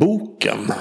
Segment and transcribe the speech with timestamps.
[0.00, 0.72] Boken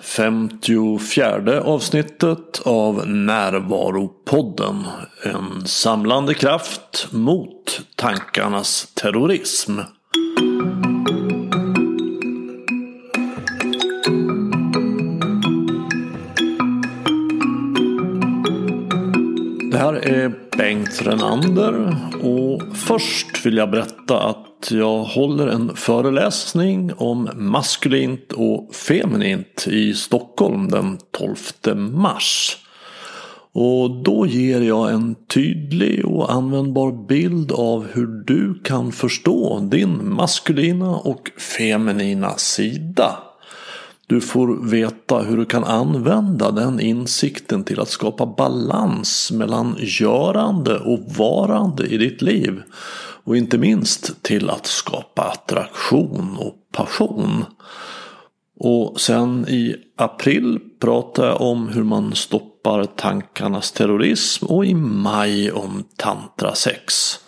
[0.00, 4.84] 54 avsnittet av Närvaropodden.
[5.24, 9.78] En samlande kraft mot tankarnas terrorism.
[19.70, 26.92] Det här är Bengt Renander och först vill jag berätta att jag håller en föreläsning
[26.96, 32.56] om maskulint och feminint i Stockholm den 12 mars.
[33.52, 40.14] Och då ger jag en tydlig och användbar bild av hur du kan förstå din
[40.14, 43.18] maskulina och feminina sida.
[44.06, 50.78] Du får veta hur du kan använda den insikten till att skapa balans mellan görande
[50.78, 52.62] och varande i ditt liv.
[53.24, 57.44] Och inte minst till att skapa attraktion och passion.
[58.58, 65.52] Och sen i april pratar jag om hur man stoppar tankarnas terrorism och i maj
[65.52, 67.18] om tantrasex.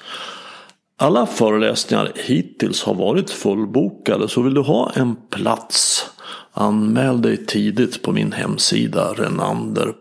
[0.96, 6.06] Alla föreläsningar hittills har varit fullbokade så vill du ha en plats
[6.54, 9.94] Anmäl dig tidigt på min hemsida renander.nu.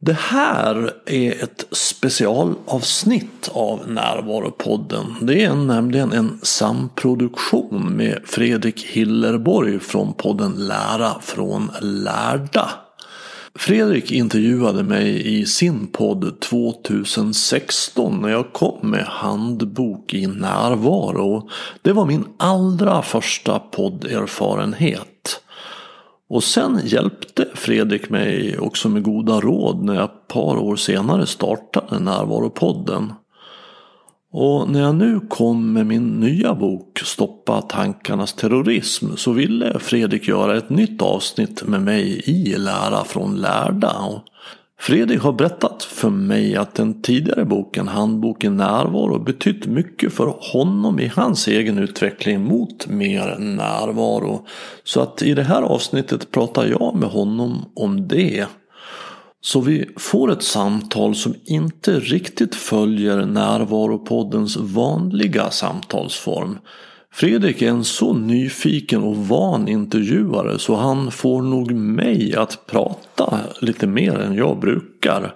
[0.00, 5.14] Det här är ett specialavsnitt av Närvaropodden.
[5.22, 12.70] Det är nämligen en samproduktion med Fredrik Hillerborg från podden Lära från lärda.
[13.54, 21.48] Fredrik intervjuade mig i sin podd 2016 när jag kom med handbok i närvaro.
[21.82, 25.40] Det var min allra första podderfarenhet.
[26.28, 31.26] Och sen hjälpte Fredrik mig också med goda råd när jag ett par år senare
[31.26, 33.12] startade Närvaropodden.
[34.32, 40.28] Och när jag nu kom med min nya bok Stoppa tankarnas terrorism så ville Fredrik
[40.28, 43.92] göra ett nytt avsnitt med mig i Lära från lärda.
[43.92, 44.22] Och
[44.80, 51.00] Fredrik har berättat för mig att den tidigare boken, Handboken närvaro, betytt mycket för honom
[51.00, 54.46] i hans egen utveckling mot mer närvaro.
[54.84, 58.46] Så att i det här avsnittet pratar jag med honom om det.
[59.40, 66.58] Så vi får ett samtal som inte riktigt följer Närvaropoddens vanliga samtalsform.
[67.12, 73.38] Fredrik är en så nyfiken och van intervjuare så han får nog mig att prata
[73.60, 75.34] lite mer än jag brukar.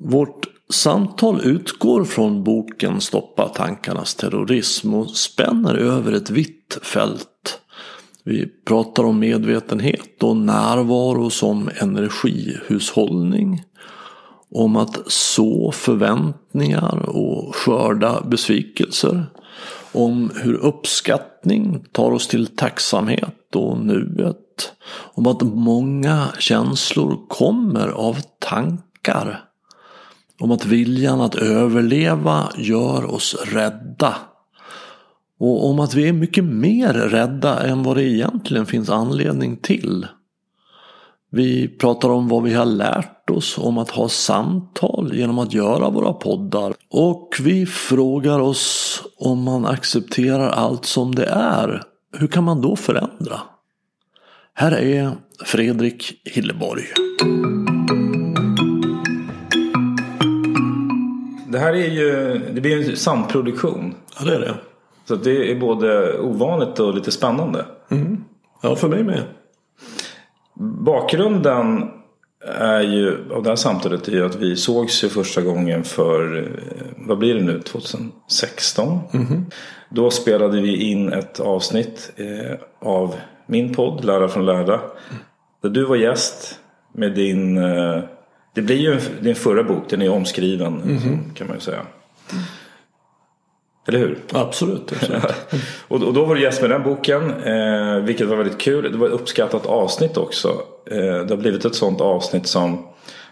[0.00, 7.58] Vårt samtal utgår från boken Stoppa tankarnas terrorism och spänner över ett vitt fält.
[8.24, 13.62] Vi pratar om medvetenhet och närvaro som energihushållning.
[14.50, 19.26] Om att så förväntningar och skörda besvikelser.
[19.92, 24.72] Om hur uppskattning tar oss till tacksamhet och nuet.
[25.14, 29.44] Om att många känslor kommer av tankar.
[30.40, 34.16] Om att viljan att överleva gör oss rädda.
[35.38, 40.06] Och om att vi är mycket mer rädda än vad det egentligen finns anledning till.
[41.34, 45.90] Vi pratar om vad vi har lärt oss om att ha samtal genom att göra
[45.90, 46.74] våra poddar.
[46.90, 51.82] Och vi frågar oss om man accepterar allt som det är.
[52.16, 53.40] Hur kan man då förändra?
[54.54, 55.10] Här är
[55.44, 56.84] Fredrik Hilleborg.
[61.48, 63.94] Det här är ju det blir en samproduktion.
[64.18, 64.54] Ja, det är det.
[65.04, 67.66] Så det är både ovanligt och lite spännande.
[67.90, 68.24] Mm.
[68.62, 69.22] Ja, för mig med.
[70.54, 71.90] Bakgrunden
[72.58, 76.48] är ju, av det här samtalet är ju att vi sågs ju första gången för,
[76.96, 78.98] vad blir det nu, 2016.
[79.12, 79.44] Mm.
[79.90, 82.58] Då spelade vi in ett avsnitt eh,
[82.88, 83.14] av
[83.46, 84.80] min podd, Lära från lärda.
[85.62, 86.58] Där du var gäst
[86.94, 88.02] med din, eh,
[88.54, 91.34] det blir ju din förra bok, den är omskriven mm.
[91.34, 91.80] kan man ju säga.
[93.88, 94.18] Eller hur?
[94.32, 94.92] Absolut.
[94.92, 95.22] absolut.
[95.88, 97.30] och, och, då var du gäst med den boken.
[97.30, 98.92] Eh, vilket var väldigt kul.
[98.92, 100.48] Det var ett uppskattat avsnitt också.
[100.90, 102.86] Eh, det har blivit ett sånt avsnitt som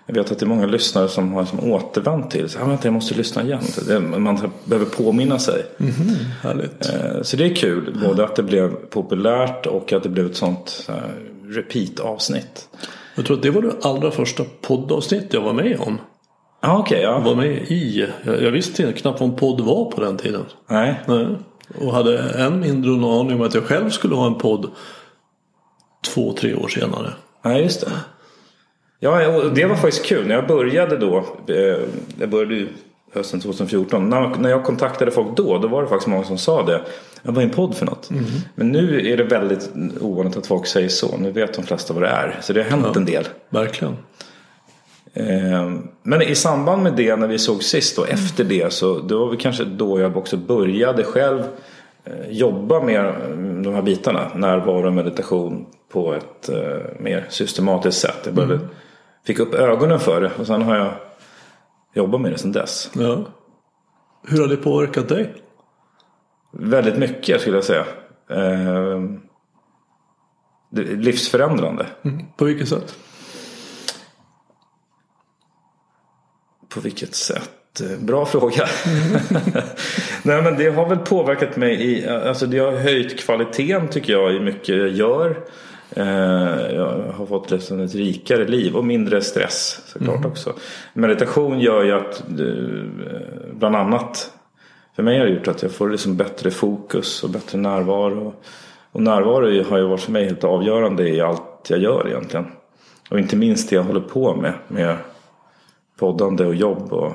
[0.07, 2.49] jag vet att det är många lyssnare som har som återvänt till.
[2.49, 3.63] Så, ah, vänta, jag måste lyssna igen.
[3.89, 5.67] Det, man behöver påminna sig.
[5.79, 7.97] Mm -hmm, eh, så det är kul.
[8.05, 10.93] Både att det blev populärt och att det blev ett sånt så
[11.49, 12.69] repeat-avsnitt.
[13.15, 15.99] Jag tror att det var det allra första poddavsnitt jag var med om.
[16.61, 17.19] Ah, okay, ja.
[17.19, 18.09] Var med i.
[18.25, 20.45] Jag, jag visste knappt vad en podd var på den tiden.
[20.67, 21.01] Nej.
[21.07, 21.27] Nej.
[21.79, 24.71] Och hade än mindre någon aning om att jag själv skulle ha en podd
[26.15, 27.13] två, tre år senare.
[27.43, 27.93] Nej, just det.
[28.99, 30.27] Ja, och det var faktiskt kul.
[30.27, 31.17] När jag började då.
[31.49, 31.79] Eh,
[32.19, 32.67] jag började
[33.15, 34.11] hösten 2014.
[34.11, 36.81] När, jag kontaktade folk då, då var det faktiskt många som sa det.
[37.23, 38.11] Vad är en podd för något?
[38.11, 38.25] Mm.
[38.55, 39.71] Men nu är det väldigt
[40.01, 41.17] ovanligt att folk säger så.
[41.17, 42.39] Nu vet de flesta vad det är.
[42.43, 43.29] Så det har hänt en del.
[43.49, 43.97] Verkligen.
[45.13, 45.71] Eh,
[46.03, 49.29] Men i samband med det när vi såg sist och efter det så det var
[49.29, 51.43] väl kanske då jag också började själv
[52.05, 53.15] eh, jobba med
[53.65, 54.31] de här bitarna.
[54.35, 58.19] Närvaro och meditation på ett eh, mer systematiskt sätt.
[58.25, 58.61] Jag började,
[59.27, 60.93] fick upp ögonen för det och sen har jag
[61.95, 62.91] jobbat med det sedan dess.
[62.95, 63.25] Ja.
[64.29, 65.35] Hur har det påverkat dig?
[66.53, 67.85] Väldigt mycket skulle jag säga.
[68.31, 69.01] Eh,
[70.71, 71.87] det är livsförändrande.
[72.37, 72.97] På vilket sätt?
[76.75, 77.81] På vilket sätt?
[77.81, 78.65] Eh, Bra fråga.
[80.23, 84.35] Nej men det har väl påverkat mig i, alltså det har höjt kvaliteten tycker jag
[84.35, 85.39] i mycket jag gör.
[85.97, 90.55] Eh, Jag har fått liksom ett rikare liv och mindre stress såklart också.
[90.95, 93.07] Meditation gör ju att eh,
[93.53, 94.31] bland annat
[94.97, 98.35] för mig har det gjort att jag får liksom bättre fokus och bättre närvaro.
[98.93, 102.47] Och närvaro har ju varit för mig helt avgörande i allt jag gör egentligen.
[103.11, 104.53] Och inte minst det jag håller på med.
[104.69, 104.97] Med
[106.01, 107.13] poddande och jobb och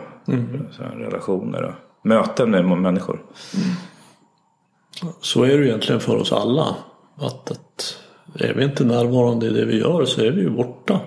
[0.71, 3.21] så här, relationer och möten med människor.
[5.21, 6.75] Så är det egentligen för oss alla.
[7.15, 7.97] Att, att
[8.39, 10.99] är vi inte närvarande i det vi gör så är vi ju borta.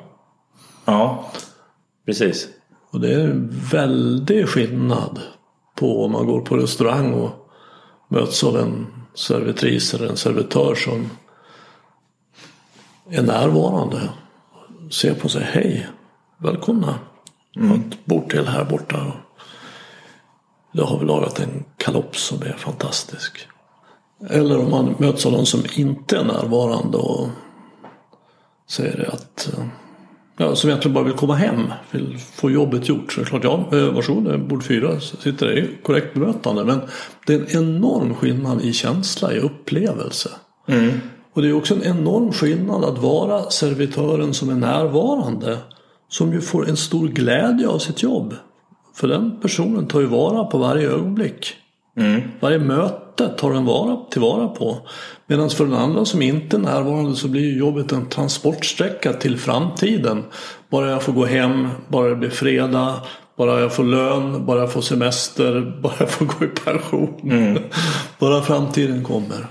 [0.85, 1.25] Ja,
[2.07, 2.49] precis.
[2.91, 5.21] Och det är en väldig skillnad
[5.75, 7.31] på om man går på restaurang och
[8.09, 11.11] möts av en servitris eller en servitör som
[13.11, 14.01] är närvarande.
[14.91, 15.89] Ser på sig, hej,
[16.39, 16.99] välkomna.
[17.61, 19.13] Har ett bord till här borta.
[20.73, 23.49] Jag har vi lagat en kalops som är fantastisk.
[24.31, 27.29] Eller om man möts av någon som inte är närvarande och
[28.67, 29.65] säger att eh,
[30.41, 33.13] Ja, som egentligen bara vill komma hem, vill få jobbet gjort.
[33.13, 36.65] Så är det klart, ja, eh, varsågod, eh, bord fyra sitter det i korrekt bemötande.
[36.65, 36.81] Men
[37.27, 40.31] det är en enorm skillnad i känsla, i upplevelse.
[41.33, 45.59] Och det är också en enorm skillnad att vara servitören som är närvarande.
[46.09, 48.35] Som ju får en stor glädje av sitt jobb.
[48.95, 51.55] För den personen tar ju vara på varje ögonblick.
[52.41, 54.79] Varje möte tar den vara, tillvara på.
[55.27, 59.39] Medan för den andra som inte är närvarande så blir ju jobbet en transportsträcka till
[59.39, 60.25] framtiden.
[60.71, 62.95] Bara jag får gå hem, bara det blir fredag,
[63.37, 67.59] bara jag får lön, bara jag får semester, bara jag får gå i pension.
[68.19, 69.47] bara framtiden kommer.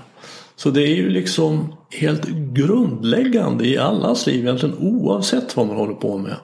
[0.56, 5.94] Så det är ju liksom helt grundläggande i allas liv egentligen oavsett vad man håller
[5.94, 6.36] på med.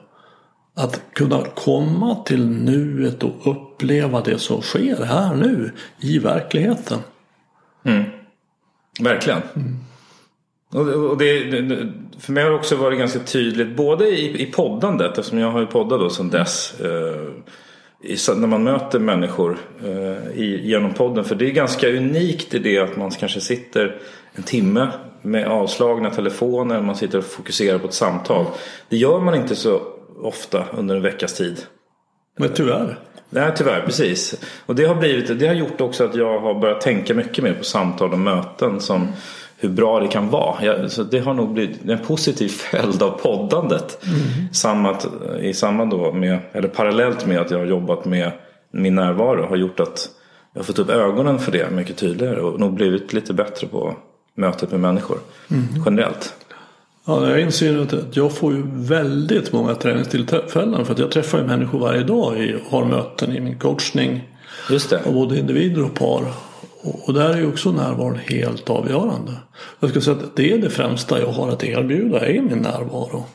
[0.75, 6.99] Att kunna komma till nuet och uppleva det som sker här nu i verkligheten.
[8.99, 9.41] Verkligen.
[10.73, 14.45] Och, och det, det, för mig har det också varit ganska tydligt både i, i
[14.45, 16.79] poddandet eftersom jag har ju poddat då sedan dess.
[16.79, 17.31] Eh,
[18.01, 21.23] i, när man möter människor eh, i, genom podden.
[21.23, 24.01] För det är ganska unikt i det att man kanske sitter
[24.33, 24.87] en timme
[25.21, 26.81] med avslagna telefoner.
[26.81, 28.45] Man sitter och fokuserar på ett samtal.
[28.89, 29.81] Det gör man inte så
[30.25, 31.65] ofta under en veckas tid.
[32.37, 32.99] Men tyvärr.
[33.29, 34.35] Nej tyvärr, precis.
[34.65, 37.53] Och det har, blivit, det har gjort också att jag har börjat tänka mycket mer
[37.53, 38.79] på samtal och möten.
[38.79, 39.07] Som
[39.57, 40.65] hur bra det kan vara.
[40.65, 44.05] Jag, så det har nog blivit en positiv följd av poddandet.
[44.53, 44.97] Samma,
[45.39, 48.31] I samband då med, eller parallellt med att jag har jobbat med
[48.71, 49.47] min närvaro.
[49.49, 50.09] Har gjort att
[50.53, 52.41] jag har fått upp ögonen för det mycket tydligare.
[52.41, 53.95] Och nog blivit lite bättre på
[54.35, 55.17] mötet med människor.
[55.85, 56.33] Generellt.
[57.05, 61.43] Ja, jag inser att jag får ju väldigt många träningstillfällen för att jag träffar ju
[61.43, 62.33] människor varje dag
[62.65, 64.29] och har möten i min coachning.
[64.69, 65.05] Just det.
[65.05, 66.23] av både individer och par.
[66.83, 69.31] Och där är ju också närvaron helt avgörande.
[69.79, 73.25] Jag skulle säga att det är det främsta jag har att erbjuda, är min närvaro.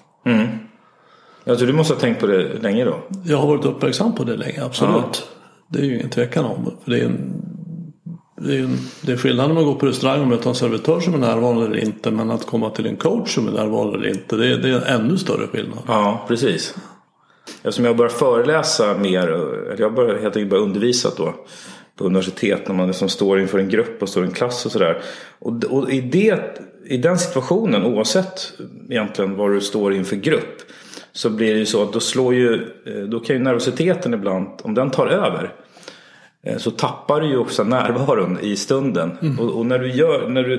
[1.44, 2.96] Jag tror du måste ha tänkt på det länge då.
[3.24, 5.28] Jag har varit uppmärksam på det länge, absolut.
[5.68, 6.70] Det är ju ingen tvekan om.
[6.84, 7.42] För det, är en,
[8.40, 8.68] det, är
[9.02, 11.66] det är skillnad om man går på restaurang och möter en servitör som är närvarande
[11.66, 12.10] eller inte.
[12.10, 14.74] Men att komma till en coach som är närvarande eller inte, det är, det är
[14.74, 15.78] en ännu större skillnad.
[15.86, 16.74] Ja, precis.
[17.62, 21.34] Eftersom jag börjar föreläsa mer, eller jag börjar helt enkelt börja undervisa då
[21.96, 24.72] på universitet när man liksom står inför en grupp och står i en klass och
[24.72, 25.02] sådär.
[25.38, 28.52] Och, och i, det, i den situationen, oavsett
[28.90, 30.62] egentligen vad du står inför grupp,
[31.12, 32.54] så blir det ju så att då slår ju,
[32.86, 35.54] eh, då kan ju nervositeten ibland, om den tar över,
[36.58, 39.36] så tappar du ju också närvaron i stunden.
[39.38, 40.56] Och, och när du gör, när du,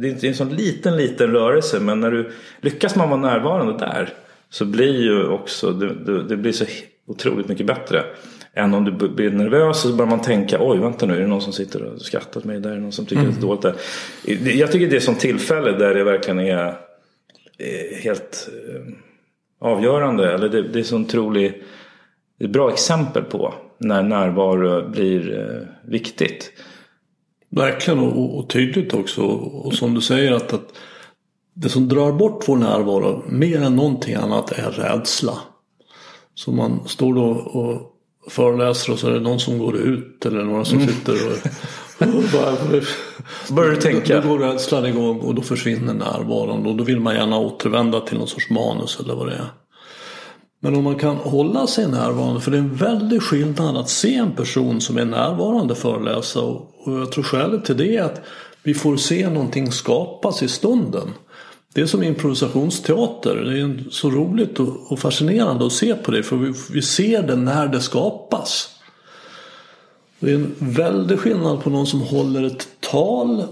[0.00, 4.12] det är en sån liten, liten rörelse men när du lyckas man vara närvarande där
[4.50, 6.64] så blir ju också, det, det, blir så
[7.06, 8.04] otroligt mycket bättre.
[8.52, 11.26] Än om du blir nervös och så börjar man tänka oj vänta nu är det
[11.26, 13.40] någon som sitter och skrattar åt mig där, är det någon som tycker det är
[13.40, 13.74] dåligt där.
[14.58, 16.66] Jag tycker det är som tillfälle där det verkligen är
[17.58, 18.94] eh, helt eh,
[19.60, 20.32] avgörande.
[20.32, 21.64] Eller det, det är så otroligt
[22.38, 26.52] det är ett bra exempel på när närvaro blir eh, viktigt.
[27.50, 29.22] Verkligen och, och tydligt också.
[29.22, 30.68] Och som du säger att, att
[31.54, 35.38] det som drar bort vår närvaro mer än någonting annat är rädsla.
[36.34, 37.94] Så man står då och
[38.30, 41.32] föreläser och så är det någon som går ut eller några som sitter och,
[42.16, 42.80] och bara,
[43.50, 44.20] Börjar du tänka?
[44.20, 48.18] Då går rädslan igång och då försvinner närvaron och då vill man gärna återvända till
[48.18, 49.48] någon sorts manus eller vad det är.
[50.64, 54.14] Men om man kan hålla sig närvarande, för det är en väldig skillnad att se
[54.14, 58.20] en person som är närvarande föreläsa och, jag tror skälet till det är att
[58.62, 61.08] vi får se någonting skapas i stunden.
[61.74, 63.36] Det är som improvisationsteater.
[63.36, 66.36] Det är så roligt och fascinerande att se på det för
[66.72, 68.68] vi ser det när det skapas.
[70.20, 73.44] Det är en väldig skillnad på någon som håller ett tal,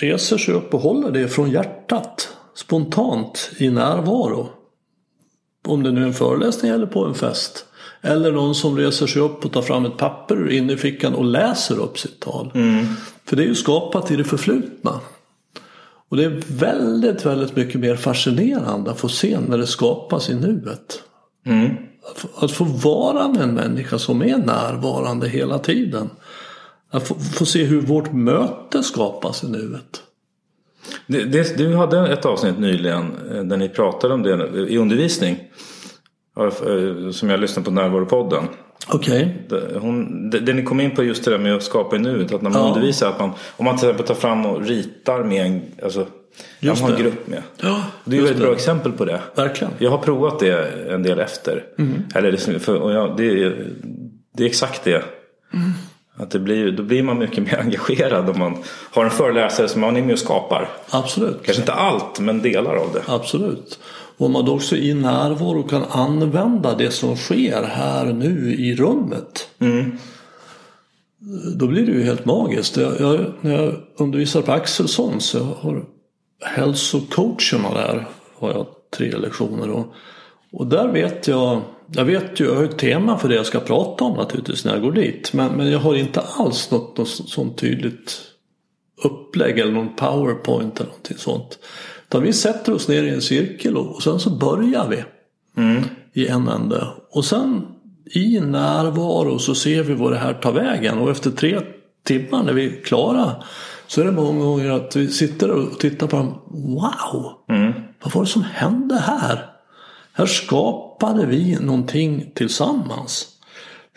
[0.00, 4.48] reser sig upp och håller det från hjärtat spontant i närvaro.
[5.68, 7.64] Om det nu är en föreläsning eller på en fest.
[8.02, 11.78] Eller någon som reser sig upp och tar fram ett papper ur innerfickan och läser
[11.78, 12.50] upp sitt tal.
[12.54, 12.86] Mm.
[13.24, 15.00] För det är ju skapat i det förflutna.
[16.08, 20.34] Och det är väldigt, väldigt mycket mer fascinerande att få se när det skapas i
[20.34, 21.02] nuet.
[21.46, 21.76] Mm.
[22.36, 26.10] Att få vara med en människa som är närvarande hela tiden.
[26.90, 30.02] Att få, få se hur vårt möte skapas i nuet.
[31.08, 34.30] Det, det, du hade ett avsnitt nyligen eh, där ni pratade om det
[34.68, 35.38] i undervisning.
[36.40, 38.44] Eh, som jag lyssnade på Närvaropodden.
[38.88, 39.42] Okej.
[39.46, 39.60] Okay.
[40.30, 42.32] Det, det ni kom in på just det där med att skapa i nuet.
[42.32, 42.68] Att när man ja.
[42.68, 46.06] undervisar, att man, om man till exempel tar fram och ritar med en, alltså,
[46.60, 47.42] Just man har en grupp med.
[47.60, 49.20] Ja, det är ett bra exempel på det.
[49.34, 49.72] Verkligen.
[49.78, 51.64] Jag har provat det en del efter.
[51.78, 52.02] Mm.
[52.14, 53.66] Eller, för, och jag, det, är,
[54.36, 55.04] det är exakt det.
[55.54, 55.70] Mm.
[56.18, 58.56] Att det blir, då blir man mycket mer engagerad om man
[58.90, 60.68] har en föreläsare som man är med och skapar.
[60.90, 61.42] Absolut.
[61.44, 63.02] Kanske inte allt, men delar av det.
[63.06, 63.78] Absolut.
[64.16, 68.76] Och om man då också i närvaro kan använda det som sker här nu i
[68.76, 69.48] rummet.
[69.58, 69.98] Mm.
[71.56, 72.76] Då blir det ju helt magiskt.
[72.76, 75.84] Jag, jag, när jag undervisar på Axelsson så har
[76.44, 78.06] hälsocoacherna där
[78.38, 79.70] har jag tre lektioner.
[79.70, 79.94] Och,
[80.52, 81.62] och där vet jag,
[81.92, 84.72] jag vet ju, jag har ett tema för det jag ska prata om naturligtvis när
[84.72, 85.32] jag går dit.
[85.32, 88.20] Men, men jag har inte alls något, något sånt tydligt
[89.04, 91.58] upplägg eller någon powerpoint eller någonting sånt.
[92.08, 95.04] Utan vi sätter oss ner i en cirkel och, och sen så börjar vi
[95.62, 95.82] mm.
[96.12, 96.86] i en ände.
[97.10, 97.66] Och sen
[98.14, 101.60] i närvaro så ser vi vad det här tar vägen och efter tre
[102.04, 103.36] timmar när vi är klara
[103.86, 106.34] så är det många gånger att vi sitter och tittar på dem.
[106.50, 107.32] Wow!
[107.48, 107.72] Mm.
[108.02, 109.57] Vad var det som hände här?
[110.18, 113.26] Här skapade vi någonting tillsammans.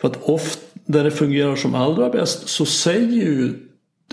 [0.00, 3.54] För att ofta där det fungerar som allra bäst så säger ju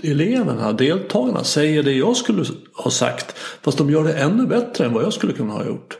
[0.02, 3.38] eleverna, deltagarna, säger det jag skulle ha sagt.
[3.62, 5.98] Fast de gör det ännu bättre än vad jag skulle kunna ha gjort.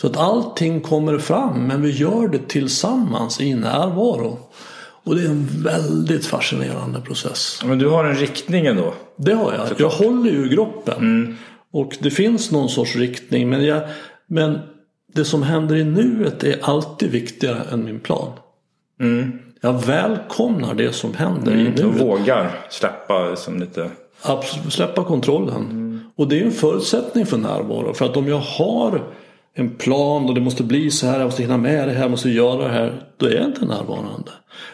[0.00, 4.38] Så att allting kommer fram men vi gör det tillsammans i närvaro.
[5.04, 7.62] Och det är en väldigt fascinerande process.
[7.64, 8.94] Men du har en riktning ändå?
[9.16, 9.80] Det har jag.
[9.80, 10.98] Jag håller ju gruppen.
[10.98, 11.36] Mm.
[11.72, 13.48] Och det finns någon sorts riktning.
[13.50, 13.82] Men, jag,
[14.26, 14.58] men
[15.14, 18.32] det som händer i nuet är alltid viktigare än min plan.
[19.00, 19.38] Mm.
[19.60, 21.84] Jag välkomnar det som händer mm, i nuet.
[21.84, 23.90] Och vågar släppa som lite...
[24.22, 25.70] Absolut, släppa kontrollen.
[25.70, 26.00] Mm.
[26.16, 27.94] Och det är en förutsättning för närvaro.
[27.94, 29.02] För att om jag har
[29.54, 32.10] en plan och det måste bli så här, jag måste hinna med det här, jag
[32.10, 33.02] måste göra det här.
[33.16, 34.30] Då är jag inte närvarande.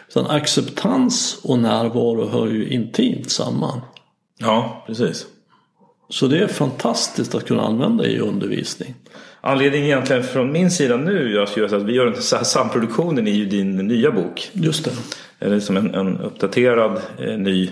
[0.09, 3.81] Utan acceptans och närvaro hör ju intimt samman.
[4.37, 5.25] Ja, precis.
[6.09, 8.95] Så det är fantastiskt att kunna använda i undervisning.
[9.41, 13.77] Anledningen egentligen från min sida nu är att vi gör den här samproduktionen i din
[13.77, 14.49] nya bok.
[14.53, 14.91] Just det.
[15.45, 17.71] Eller som en, en uppdaterad eh, ny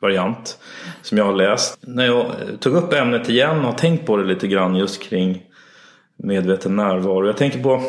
[0.00, 0.58] variant
[1.02, 1.78] som jag har läst.
[1.80, 2.26] När jag
[2.60, 5.42] tog upp ämnet igen och har tänkt på det lite grann just kring
[6.16, 7.26] medveten närvaro.
[7.26, 7.82] Jag tänker på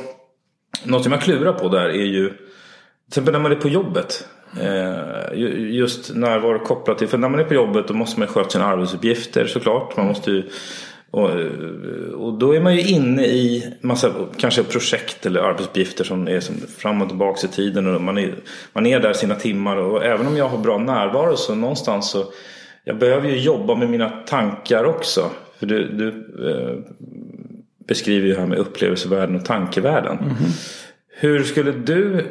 [0.84, 2.38] något som jag klurar på där är ju till
[3.08, 4.28] exempel när man är på jobbet.
[4.62, 5.40] Eh,
[5.74, 8.66] just närvaro kopplat till, för när man är på jobbet då måste man sköta sina
[8.66, 9.98] arbetsuppgifter såklart.
[9.98, 10.50] Man måste ju,
[11.12, 11.30] och,
[12.14, 16.56] och då är man ju inne i massa kanske projekt eller arbetsuppgifter som är som
[16.78, 17.96] fram och tillbaka i tiden.
[17.96, 18.34] Och man, är,
[18.74, 22.26] man är där sina timmar och även om jag har bra närvaro så någonstans så
[22.84, 25.30] jag behöver ju jobba med mina tankar också.
[25.60, 26.08] För du, du
[26.50, 26.80] eh,
[27.88, 30.18] beskriver ju här med upplevelsevärlden och tankevärlden.
[30.18, 30.34] Mm.
[31.20, 32.26] Hur skulle du,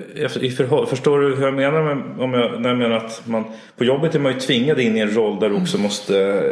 [0.89, 3.45] förstår du hur jag menar med, om jag, när jag menar att man
[3.77, 6.43] på jobbet är man ju tvingad in i en roll där du också måste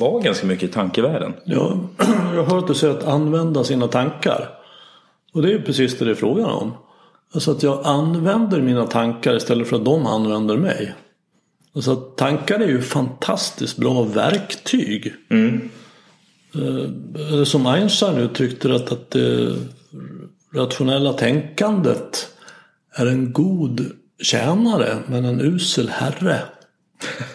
[0.00, 1.34] eh, vara ganska mycket i tankevärlden.
[1.44, 1.78] Ja,
[2.34, 4.48] jag har hört dig säga att använda sina tankar.
[5.32, 6.72] Och det är ju precis det det är frågan om.
[7.34, 10.94] Alltså att jag använder mina tankar istället för att de använder mig.
[11.74, 15.14] Alltså att tankar är ju fantastiskt bra verktyg.
[15.30, 15.70] Mm.
[16.54, 19.56] Eh, som Einstein uttryckte att, att det
[20.54, 22.28] rationella tänkandet
[22.94, 23.90] är en god
[24.22, 26.42] tjänare men en usel herre.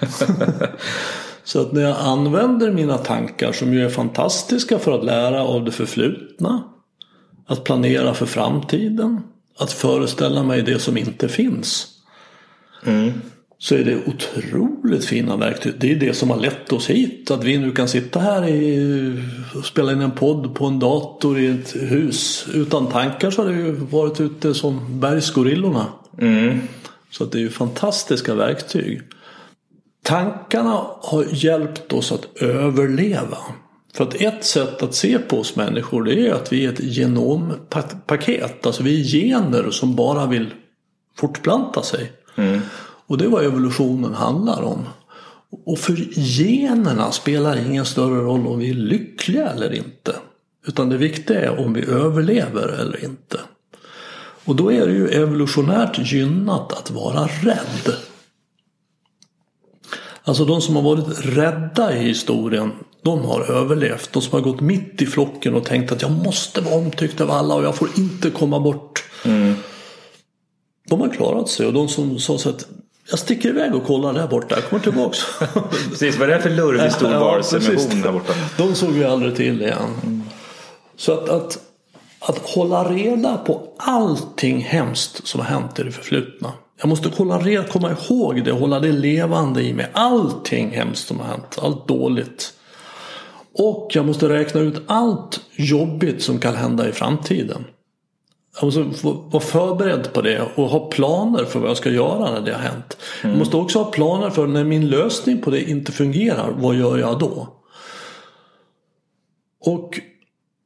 [1.46, 5.66] Så att när jag använder mina tankar som ju är fantastiska för att lära av
[5.66, 6.64] det förflutna.
[7.48, 9.22] Att planera för framtiden.
[9.58, 11.88] Att föreställa mig det som inte finns.
[12.86, 13.12] Mm.
[13.58, 15.74] Så är det otroligt fina verktyg.
[15.80, 17.32] Det är det som har lett oss hit.
[17.32, 19.24] Att vi nu kan sitta här i,
[19.56, 22.48] och spela in en podd på en dator i ett hus.
[22.54, 25.86] Utan tankar så har det ju varit ute som bergsgorillorna.
[26.22, 26.60] Mm.
[27.12, 29.02] Så det är ju fantastiska verktyg.
[30.06, 33.38] Tankarna har hjälpt oss att överleva.
[33.94, 36.84] För att ett sätt att se på oss människor det är att vi är ett
[36.84, 38.66] genompaket.
[38.66, 40.54] Alltså vi är gener som bara vill
[41.18, 42.12] fortplanta sig.
[42.36, 42.62] Mm.
[43.08, 44.86] Och det är vad evolutionen handlar om.
[45.66, 50.16] Och för generna spelar ingen större roll om vi är lyckliga eller inte.
[50.68, 53.40] Utan det viktiga är om vi överlever eller inte.
[54.46, 57.96] Och då är det ju evolutionärt gynnat att vara rädd.
[60.28, 62.72] Alltså de som har varit rädda i historien,
[63.04, 64.14] de har överlevt.
[64.14, 67.32] De som har gått mitt i flocken och tänkt att jag måste vara omtyckt av
[67.32, 69.04] alla och jag får inte komma bort.
[69.26, 69.56] Mm.
[70.90, 72.68] De har klarat sig och de som sa så att
[73.10, 75.20] jag sticker iväg och kollar där borta, jag kommer tillbaks.
[75.90, 78.34] Precis, vad är det för lurvig stor varelse med horn där borta?
[78.58, 80.24] De såg vi aldrig till igen.
[80.96, 81.60] Så att, att,
[82.20, 86.54] att hålla reda på allting hemskt som har hänt i det förflutna.
[86.78, 89.90] Jag måste kolla reda, komma ihåg det och hålla det levande i mig.
[89.94, 92.54] Allting hemskt som har hänt, allt dåligt.
[93.58, 97.66] Och jag måste räkna ut allt jobbigt som kan hända i framtiden.
[98.62, 102.42] Jag måste vara förberedd på det och ha planer för vad jag ska göra när
[102.42, 102.98] det har hänt.
[103.24, 106.98] Jag måste också ha planer för när min lösning på det inte fungerar, vad gör
[106.98, 107.48] jag då?
[109.66, 110.00] Och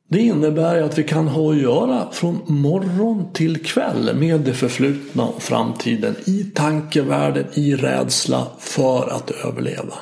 [0.10, 5.24] det innebär att vi kan ha att göra från morgon till kväll med det förflutna
[5.24, 9.94] och framtiden i tankevärlden, i rädsla för att överleva.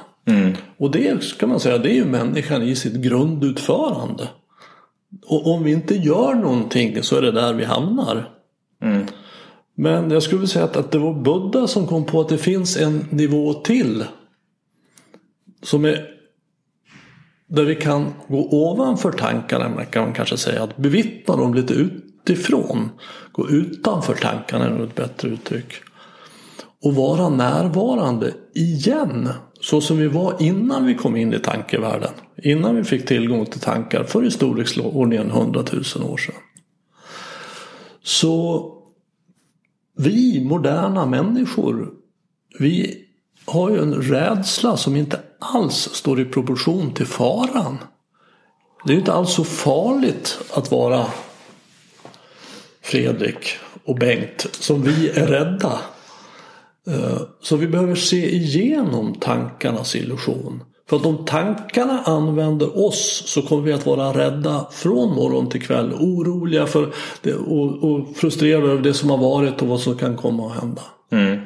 [0.77, 4.27] Och det ska man säga, det är ju människan i sitt grundutförande.
[5.25, 8.29] Och om vi inte gör någonting så är det där vi hamnar.
[9.75, 12.37] Men jag skulle vilja säga att, att det var Buddha som kom på att det
[12.37, 14.03] finns en nivå till.
[15.63, 16.16] Som är
[17.47, 20.63] där vi kan gå ovanför tankarna, kan man kanske säga.
[20.63, 22.89] Att bevittna dem lite utifrån.
[23.31, 25.73] Gå utanför tankarna är nog ett bättre uttryck.
[26.83, 29.29] Och vara närvarande igen.
[29.61, 32.11] Så som vi var innan vi kom in i tankevärlden.
[32.43, 35.63] Innan vi fick tillgång till tankar för i storleksordningen 100
[35.95, 36.35] 000 år sedan.
[38.03, 38.73] Så
[39.97, 41.89] vi moderna människor,
[42.59, 43.03] vi
[43.45, 47.77] har ju en rädsla som inte alls står i proportion till faran.
[48.85, 51.05] Det är inte alls så farligt att vara
[52.81, 55.79] Fredrik och Bengt som vi är rädda.
[56.87, 60.63] Eh, så vi behöver se igenom tankarnas illusion.
[60.89, 65.61] För att om tankarna använder oss så kommer vi att vara rädda från morgon till
[65.61, 65.93] kväll.
[65.93, 70.17] Oroliga för det och, och frustrerade över det som har varit och vad som kan
[70.17, 70.81] komma att hända.
[71.11, 71.39] Mm.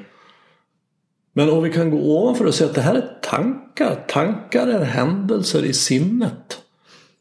[1.34, 4.06] Men om vi kan gå ovanför och säga att det här är tankar.
[4.08, 6.62] Tankar är händelser i sinnet.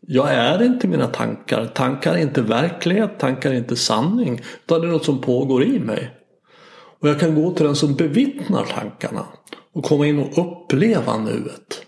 [0.01, 1.67] Jag är inte mina tankar.
[1.67, 3.19] Tankar är inte verklighet.
[3.19, 4.41] Tankar är inte sanning.
[4.65, 6.11] Utan det är något som pågår i mig.
[7.01, 9.25] Och jag kan gå till den som bevittnar tankarna.
[9.73, 11.87] Och komma in och uppleva nuet.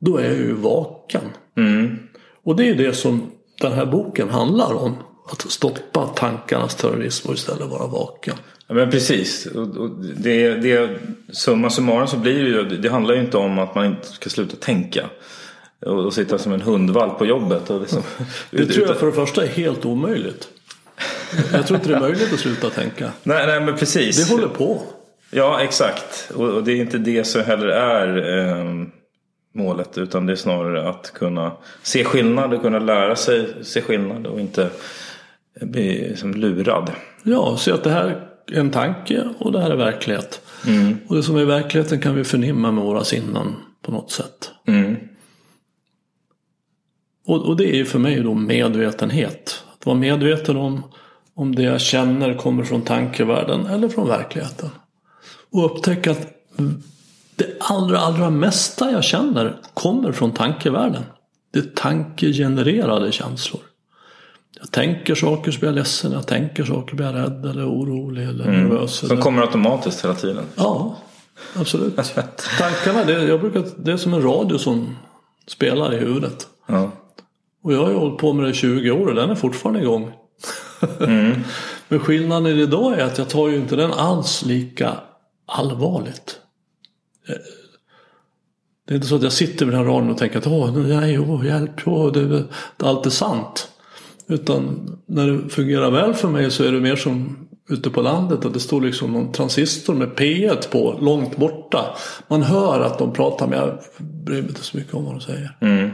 [0.00, 1.22] Då är jag ju vaken.
[1.56, 1.98] Mm.
[2.44, 4.96] Och det är det som den här boken handlar om.
[5.32, 8.34] Att stoppa tankarnas terrorism och istället vara vaken.
[8.68, 9.46] Ja, men precis.
[9.46, 10.90] Och, det, det,
[11.32, 14.30] summa summarum så blir det ju, det handlar ju inte om att man inte ska
[14.30, 15.06] sluta tänka.
[15.86, 17.70] Och, och sitta som en hundvalp på jobbet.
[17.70, 18.02] Och liksom,
[18.50, 20.48] Det tror jag för det första är helt omöjligt.
[21.52, 23.10] Jag tror inte det är möjligt att sluta tänka.
[23.22, 24.28] Nej, nej men precis.
[24.28, 24.82] Det håller på.
[25.30, 26.30] Ja, exakt.
[26.34, 28.64] Och, och det är inte det som heller är eh,
[29.54, 29.98] målet.
[29.98, 31.52] Utan det är snarare att kunna
[31.82, 34.26] se skillnad och kunna lära sig se skillnad.
[34.26, 34.70] Och inte
[35.60, 36.92] bli som lurad.
[37.22, 40.40] Ja, se att det här är en tanke och det här är verklighet.
[41.06, 44.50] Och det som är verkligheten kan vi förnimma med våra sinnen på något sätt.
[44.66, 44.96] Mm.
[47.26, 49.64] Och, och det är ju för mig då medvetenhet.
[49.72, 50.82] Att vara medveten om
[51.38, 54.70] om det jag känner kommer från tankevärlden eller från verkligheten.
[55.50, 56.26] Och upptäcka att
[57.36, 61.02] det allra, allra mesta jag känner kommer från tankevärlden.
[61.52, 63.60] Det är tankegenererade känslor.
[64.60, 67.68] Jag tänker saker så blir jag ledsen, jag tänker saker så blir jag rädd eller
[67.68, 68.94] orolig eller nervös.
[68.94, 69.22] Som Eller...
[69.22, 70.44] kommer automatiskt hela tiden.
[70.54, 70.96] Ja,
[71.56, 71.96] absolut.
[72.58, 74.96] Tankarna, det, jag brukar, det är som en radio som
[75.46, 76.48] spelar i huvudet.
[76.66, 76.90] Ja.
[77.62, 79.80] Och jag har ju hållit på med det i 20 år och den är fortfarande
[79.80, 80.12] igång.
[81.88, 84.94] Men skillnaden idag är att jag tar ju inte den alls lika
[85.46, 86.38] allvarligt.
[87.28, 87.34] Eh,
[88.86, 90.72] det är inte så att jag sitter vid den här radion och tänker att åh,
[90.72, 92.46] nej, åh, hjälp, åh, det, det,
[92.78, 93.68] allt är sant.
[94.28, 98.44] Utan när det fungerar väl för mig så är det mer som ute på landet
[98.44, 101.96] att det står liksom någon transistor med P1 på långt borta.
[102.28, 105.20] Man hör att de pratar men jag bryr mig inte så mycket om vad de
[105.20, 105.56] säger.
[105.60, 105.90] Mm.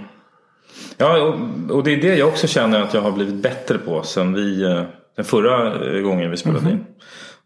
[0.97, 4.03] Ja, och, och, det är det jag också känner att jag har blivit bättre på
[4.03, 4.83] sen vi, eh,
[5.17, 6.85] den förra gången vi spelade mm in.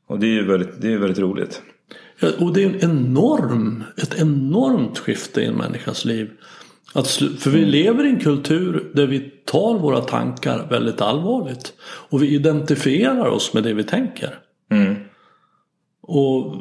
[0.09, 1.63] Och det är ju väldigt, det är väldigt roligt.
[2.21, 6.31] Ja, och det är en enorm, ett enormt skifte i en människas liv.
[6.93, 11.73] Att, för vi lever i en kultur där vi tar våra tankar väldigt allvarligt.
[11.81, 14.39] Och vi identifierar oss med det vi tänker.
[14.71, 14.95] Mm.
[16.01, 16.57] Och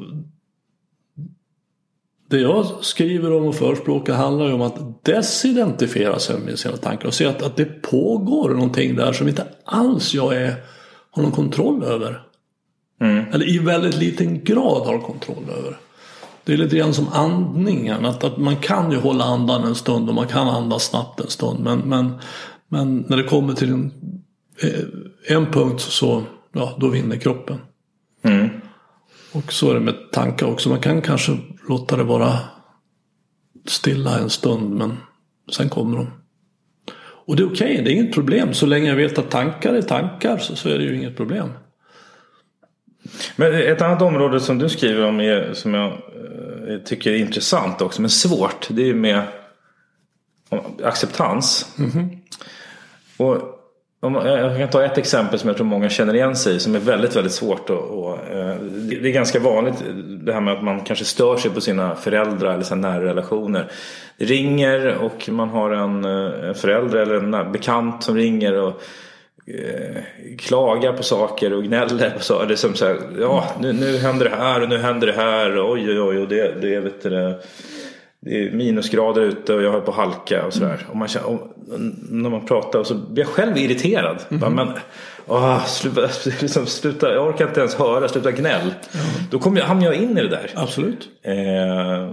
[2.29, 7.07] det jag skriver om och förespråkar handlar ju om att desidentifiera sig med sina tankar
[7.07, 10.55] och se att, att det pågår någonting där som inte alls jag är,
[11.11, 12.23] har någon kontroll över.
[13.01, 13.25] Mm.
[13.33, 15.77] Eller i väldigt liten grad har kontroll över.
[16.47, 18.05] Det är lite grann som andningen.
[18.05, 21.29] Att, att man kan ju hålla andan en stund och man kan andas snabbt en
[21.29, 21.59] stund.
[21.59, 22.13] Men, men,
[22.67, 23.91] men när det kommer till en,
[24.61, 27.57] eh, en punkt så ja, då vinner kroppen.
[28.23, 28.49] Mm.
[29.31, 30.69] Och så är det med tankar också.
[30.69, 31.37] Man kan kanske
[31.69, 32.39] låta det vara
[33.65, 34.97] stilla en stund men
[35.51, 36.07] sen kommer de.
[37.25, 38.53] Och det är okej, okay, det är inget problem.
[38.53, 41.49] Så länge jag vet att tankar är tankar så, så är det ju inget problem.
[43.35, 47.81] Men ett annat område som du skriver om är, som jag eh, tycker är intressant
[47.81, 48.67] också men svårt.
[48.69, 49.21] Det är med
[50.83, 51.75] acceptans.
[51.79, 52.17] Mm -hmm.
[53.17, 53.57] Och
[54.01, 56.79] jag kan ta ett exempel som jag tror många känner igen sig i som är
[56.79, 57.69] väldigt, väldigt svårt.
[57.69, 59.83] Och, och, eh, det är ganska vanligt
[60.25, 63.71] det här med att man kanske stör sig på sina föräldrar eller sina nära relationer.
[64.17, 68.81] Det ringer och man har en, eh, en förälder eller en bekant som ringer och
[69.47, 70.01] eh,
[70.37, 72.47] klagar på saker och gnäller på saker.
[72.47, 75.13] Det är som så här, ja nu, nu händer det här och nu händer det
[75.13, 75.57] här.
[75.57, 76.17] Och oj oj oj.
[76.17, 77.09] Och det, det, vet du,
[78.19, 80.85] det är minusgrader ute och jag har på halka och sådär.
[80.89, 81.53] Och, man känner, och
[82.09, 84.17] när man pratar så blir jag själv irriterad.
[84.29, 84.55] Mm -hmm.
[84.55, 84.73] men,
[85.27, 86.01] åh, sluta,
[86.41, 88.61] liksom, sluta, jag orkar inte ens höra, sluta gnäll.
[88.61, 89.05] Mm.
[89.31, 90.51] Då kommer jag, hamnar jag in i det där.
[90.55, 91.09] Absolut.
[91.23, 92.09] Eh,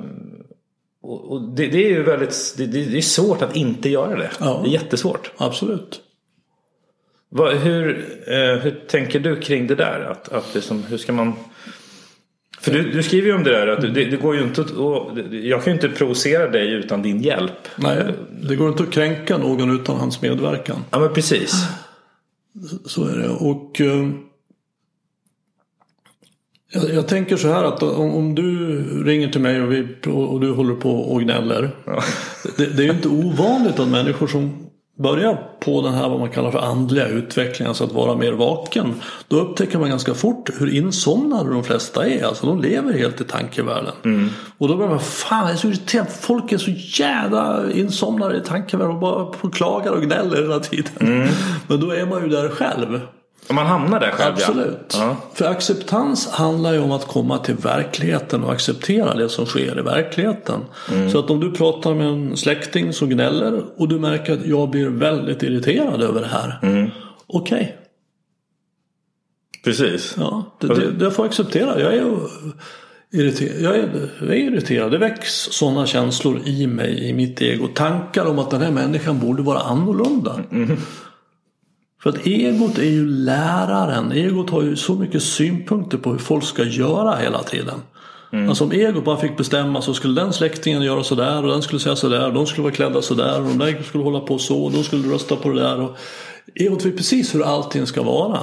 [1.03, 4.31] och, och det, det, är ju väldigt, det, det, är svårt att inte göra det.
[4.40, 4.61] Ja.
[4.64, 5.33] Det är jättesvårt.
[5.37, 6.01] Absolut.
[7.37, 7.88] Vad, hur,
[8.27, 10.01] eh, hur tänker du kring det där?
[10.11, 11.33] Att, att liksom, hur ska man
[12.61, 14.70] för du, du, skriver ju om det där att det, det går ju inte att,
[15.31, 17.68] jag kan ju inte provocera dig utan din hjälp.
[17.77, 18.05] Nej,
[18.42, 20.85] det går inte att kränka någon utan hans medverkan.
[20.90, 21.66] Ja men precis.
[22.85, 23.29] Så är det.
[23.29, 24.09] Och eh,
[26.73, 30.40] jag, jag, tänker så här att om, om, du ringer till mig och, vi, och
[30.40, 31.70] du håller på och gnäller.
[31.85, 32.03] Ja.
[32.57, 34.63] Det, det, är ju inte ovanligt att människor som
[34.98, 38.94] börjar på den här vad man kallar för andliga utvecklingen, alltså att vara mer vaken.
[39.28, 42.24] Då upptäcker man ganska fort hur insomnade de flesta är.
[42.24, 43.92] Alltså de lever helt i tankevärlden.
[44.04, 44.28] Mm.
[44.59, 46.09] Och då börjar man, fan jag är så irriterad.
[46.20, 46.70] Folk är så
[47.02, 50.92] jävla insomnade i tankevärlden och bara klagar och gnäller hela tiden.
[51.00, 51.28] Mm.
[51.66, 53.00] Men då är man ju där själv.
[53.48, 54.96] Och man hamnar där själv Absolut.
[54.98, 55.16] Ja.
[55.35, 59.83] För acceptans handlar ju om att komma till verkligheten och acceptera det som sker i
[59.83, 60.61] verkligheten.
[60.92, 61.11] Mm.
[61.11, 64.70] Så att om du pratar med en släkting som gnäller och du märker att jag
[64.70, 66.59] blir väldigt irriterad över det här.
[66.62, 66.90] Mm.
[67.26, 67.57] Okej.
[67.57, 67.66] Okay.
[69.64, 70.14] Precis.
[70.18, 71.80] Ja, det, det, det får jag acceptera.
[71.80, 72.18] Jag är
[73.12, 73.62] irriterad.
[73.62, 74.90] Jag är, jag är irriterad.
[74.90, 77.68] Det väcks sådana känslor i mig, i mitt ego.
[77.74, 80.40] Tankar om att den här människan borde vara annorlunda.
[80.52, 80.76] Mm.
[82.05, 84.12] För att egot är ju läraren.
[84.12, 87.83] Egot har ju så mycket synpunkter på hur folk ska göra hela tiden.
[88.33, 88.49] Mm.
[88.49, 91.81] Alltså om egot bara fick bestämma så skulle den släktingen göra sådär och den skulle
[91.81, 92.33] säga sådär.
[92.33, 95.14] De skulle vara klädda sådär och de där skulle hålla på så och de skulle
[95.14, 95.81] rösta på det där.
[95.81, 95.97] Och
[96.55, 98.40] egot vet precis hur allting ska vara.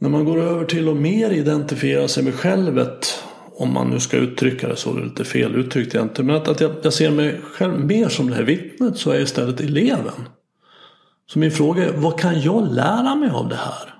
[0.00, 3.22] När man går över till att mer identifiera sig med självet
[3.56, 6.26] om man nu ska uttrycka det så, det är lite fel uttryckt egentligen.
[6.26, 9.14] Men att, att jag, jag ser mig själv mer som det här vittnet så är
[9.14, 10.28] jag istället eleven.
[11.30, 13.94] Så min fråga är, vad kan jag lära mig av det här?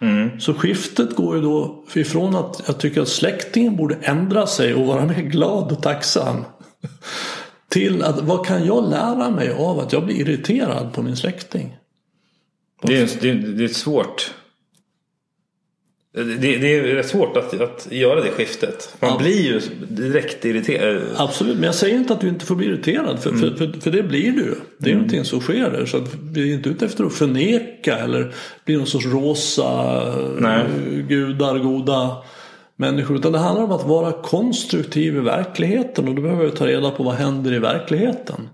[0.00, 0.40] Mm.
[0.40, 4.86] Så skiftet går ju då ifrån att jag tycker att släktingen borde ändra sig och
[4.86, 6.44] vara mer glad och tacksam.
[7.68, 11.76] Till att vad kan jag lära mig av att jag blir irriterad på min släkting?
[12.82, 14.34] Det är, det det är svårt.
[16.16, 16.22] Det,
[16.56, 18.96] det, är rätt svårt att, att göra det skiftet.
[19.00, 19.18] Man ja.
[19.18, 21.02] blir ju direkt irriterad.
[21.16, 23.22] Absolut, men jag säger inte att du inte får bli irriterad.
[23.22, 23.40] För, mm.
[23.40, 24.60] för, för, för, det blir du.
[24.78, 25.02] Det är mm.
[25.02, 25.86] någonting som sker där.
[25.86, 30.02] Så vi är inte ute efter att förneka eller bli någon sorts rosa
[30.38, 30.64] Nej.
[31.08, 32.16] gudar, goda
[32.76, 33.16] människor.
[33.16, 36.08] Utan det handlar om att vara konstruktiv i verkligheten.
[36.08, 38.48] Och då behöver vi ta reda på vad händer i verkligheten.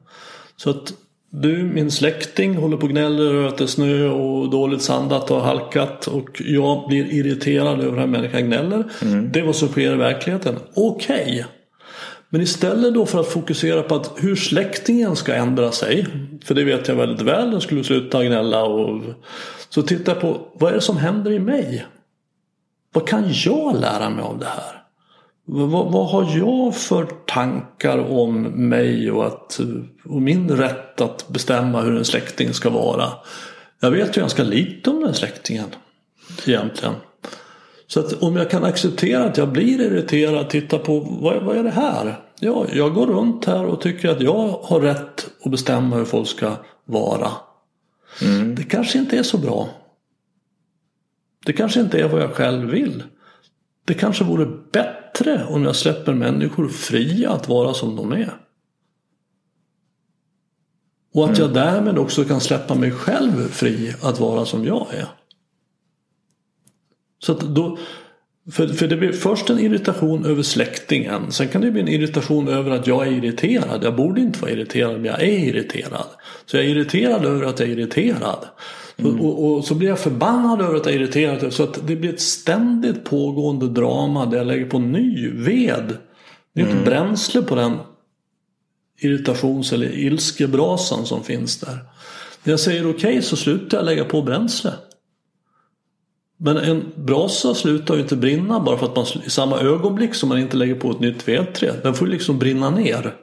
[0.57, 0.93] Så att
[1.31, 5.31] du, min släkting håller på och gnäller över att det är snö och dåligt sandat
[5.31, 8.85] och halkat och jag blir irriterad över att människan gnäller.
[9.03, 9.33] Mm.
[9.33, 10.57] Det är vad som sker i verkligheten.
[10.75, 11.23] Okej.
[11.23, 11.45] Okay.
[12.33, 16.07] Men istället då för att fokusera på att hur släktingen ska ändra sig.
[16.45, 17.51] För det vet jag väldigt väl.
[17.51, 18.65] Den skulle sluta gnälla.
[18.65, 19.03] Och,
[19.69, 21.87] så titta på vad är det som händer i mig?
[22.93, 24.80] Vad kan jag lära mig av det här?
[25.53, 29.61] Vad, vad, har jag för tankar om mig och, att,
[30.05, 33.09] och min rätt att bestämma hur en släkting ska vara?
[33.81, 35.67] Jag vet ju ganska lite om den släktingen
[36.47, 36.95] egentligen.
[37.87, 41.63] Så att om jag kan acceptera att jag blir irriterad, titta på vad, vad är
[41.63, 42.21] det här?
[42.41, 46.29] Ja, jag går runt här och tycker att jag har rätt att bestämma hur folk
[46.29, 46.53] ska
[46.85, 47.31] vara.
[48.23, 48.55] Mm.
[48.55, 49.69] Det kanske inte är så bra.
[51.47, 53.03] Det kanske inte är vad jag själv vill.
[53.85, 55.00] Det kanske vore bättre
[55.49, 58.35] om jag släpper människor fria att vara som de är.
[61.15, 65.07] Och att jag därmed också kan släppa mig själv fri att vara som jag är.
[67.19, 67.79] Så att då,
[68.53, 71.33] för, för det blir först en irritation över släktingen.
[71.33, 73.85] Sen kan det bli en irritation över att jag är irriterad.
[73.85, 76.07] Jag borde inte vara irriterad men jag är irriterad.
[76.47, 78.47] Så jag är irriterad över att jag är irriterad.
[79.05, 79.21] Mm.
[79.21, 81.53] Och, och, så blir jag förbannad över att jag är irriterad.
[81.53, 85.97] Så att det blir ett ständigt pågående drama där jag lägger på ny ved.
[86.55, 86.85] Nytt mm.
[86.85, 87.77] bränsle på den
[89.01, 91.79] irritations eller ilskebrasan som finns där.
[92.45, 94.73] När jag säger okej okay, så slutar jag lägga på bränsle.
[96.37, 100.29] Men en brasa slutar ju inte brinna bara för att man i samma ögonblick som
[100.29, 101.73] man inte lägger på ett nytt vedträ.
[101.83, 103.15] Den får liksom brinna ner.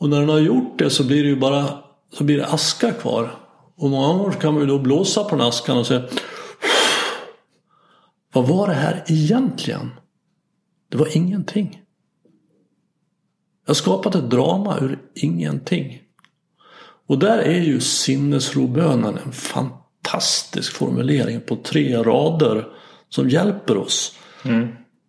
[0.00, 1.68] Och när den har gjort det så blir det ju bara
[2.12, 3.30] så blir det aska kvar.
[3.76, 6.02] Och många gånger kan man då blåsa på den askan och säga
[8.32, 9.90] Vad var det här egentligen?
[10.88, 11.82] Det var ingenting.
[13.64, 16.00] Jag har skapat ett drama ur ingenting.
[17.06, 22.68] Och där är ju sinnesrobönen en fantastisk formulering på tre rader
[23.08, 24.18] som hjälper oss.
[24.44, 24.68] Mm.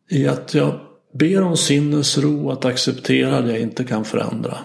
[0.09, 0.79] I att jag
[1.13, 4.57] ber om sinnesro att acceptera det jag inte kan förändra.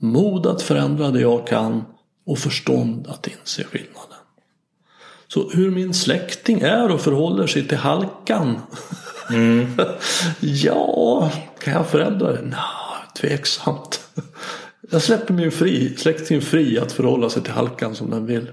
[0.00, 1.84] Mod att förändra det jag kan
[2.26, 4.18] och förstånd att inse skillnaden.
[5.28, 8.58] Så hur min släkting är och förhåller sig till halkan.
[9.30, 9.66] Mm.
[10.40, 12.42] ja, kan jag förändra det?
[12.42, 12.60] Nej,
[13.20, 14.00] tveksamt.
[14.90, 18.50] Jag släpper min fri, släkting fri att förhålla sig till halkan som den vill.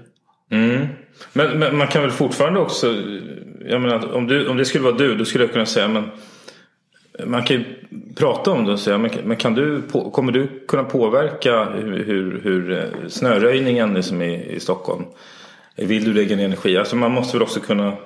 [0.50, 0.86] Mm.
[1.32, 2.86] Men, men, man kan väl fortfarande också,
[3.66, 6.10] jag menar, om, du, om det skulle vara du, då skulle jag kunna säga men
[7.26, 7.64] man kan ju
[8.16, 13.08] prata om det och säga, men kan du, kommer du kunna påverka hur, hur, eh,
[13.08, 15.04] snöröjningen liksom i, i Stockholm?
[15.76, 16.76] Vill du lägga ner energi?
[16.76, 17.96] Alltså man måste väl också kunna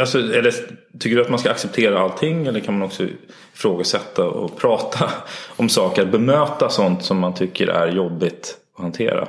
[0.00, 0.54] Alltså, eller,
[0.98, 3.06] tycker du att man ska acceptera allting eller kan man också
[3.54, 5.10] ifrågasätta och prata
[5.56, 9.28] om saker, bemöta sånt som man tycker är jobbigt att hantera?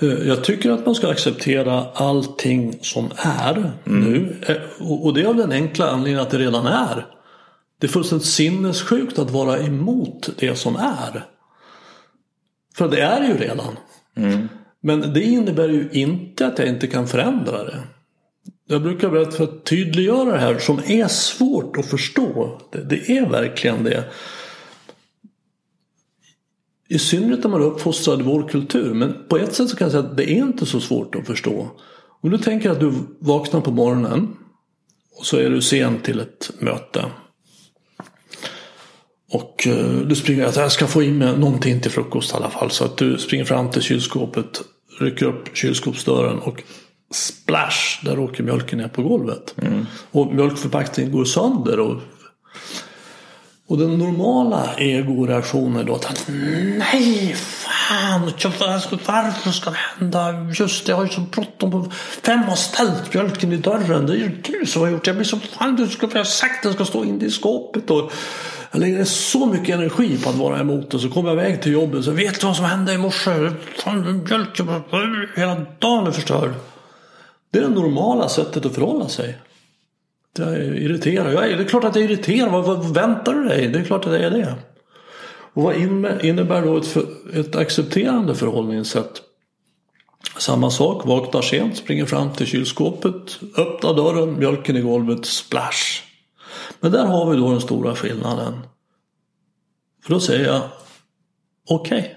[0.00, 3.72] Eh, jag tycker att man ska acceptera allting som är mm.
[3.84, 4.36] nu.
[4.46, 4.56] Eh,
[5.04, 7.06] och det är av den enkla anledningen att det redan är.
[7.82, 11.26] Det är fullständigt sinnessjukt att vara emot det som är.
[12.74, 13.76] För det är ju redan.
[14.16, 14.48] Mm.
[14.80, 17.82] Men det innebär ju inte att jag inte kan förändra det.
[18.66, 22.60] Jag brukar berätta för att tydliggöra det här som är svårt att förstå.
[22.72, 24.04] Det, det är verkligen det.
[26.88, 28.94] I synnerhet när man är uppfostrad i vår kultur.
[28.94, 31.26] Men på ett sätt så kan jag säga att det är inte så svårt att
[31.26, 31.70] förstå.
[32.20, 34.36] Om du tänker att du vaknar på morgonen
[35.18, 37.04] och så är du sen till ett möte.
[39.32, 42.50] Och eh, du springer att jag ska få in mig någonting till frukost i alla
[42.50, 42.70] fall.
[42.70, 44.60] Så att du springer fram till kylskåpet,
[45.00, 46.62] rycker upp kylskåpsdörren och
[47.14, 49.54] splash, där åker mjölken ner på golvet.
[49.62, 49.86] Mm.
[50.10, 51.80] Och mjölkförpackningen går sönder.
[51.80, 52.00] Och,
[53.68, 56.24] och den normala egoreaktionen är då att
[56.78, 58.32] nej, fan,
[58.90, 60.50] varför ska det hända?
[60.54, 61.90] Just det, jag har ju så bråttom.
[62.26, 64.06] Vem har ställt mjölken i dörren?
[64.06, 65.08] Det är ju du som har gjort det.
[65.08, 67.90] Jag blir så fan, du skulle ha sagt att den ska stå inne i skåpet.
[67.90, 68.12] Och,
[68.72, 70.98] jag lägger så mycket energi på att vara emot det.
[70.98, 72.04] Så kommer jag iväg till jobbet.
[72.04, 73.30] Så vet du vad som hände i morse?
[75.36, 76.50] Hela dagen är förstörd.
[77.50, 79.38] Det är det normala sättet att förhålla sig.
[80.38, 81.32] Jag är irriterad.
[81.32, 82.52] Jag är, det är klart att jag är irriterad.
[82.52, 83.68] Vad, vad väntar du dig?
[83.68, 84.54] Det är klart att jag är det.
[85.54, 85.76] Och vad
[86.24, 86.96] innebär då ett,
[87.34, 89.22] ett accepterande förhållningssätt?
[90.38, 96.11] Samma sak, vaknar sent, springer fram till kylskåpet, öppnar dörren, mjölken i golvet, splash.
[96.80, 98.58] Men där har vi då den stora skillnaden.
[100.02, 100.62] För då säger jag
[101.68, 101.98] okej.
[101.98, 102.10] Okay.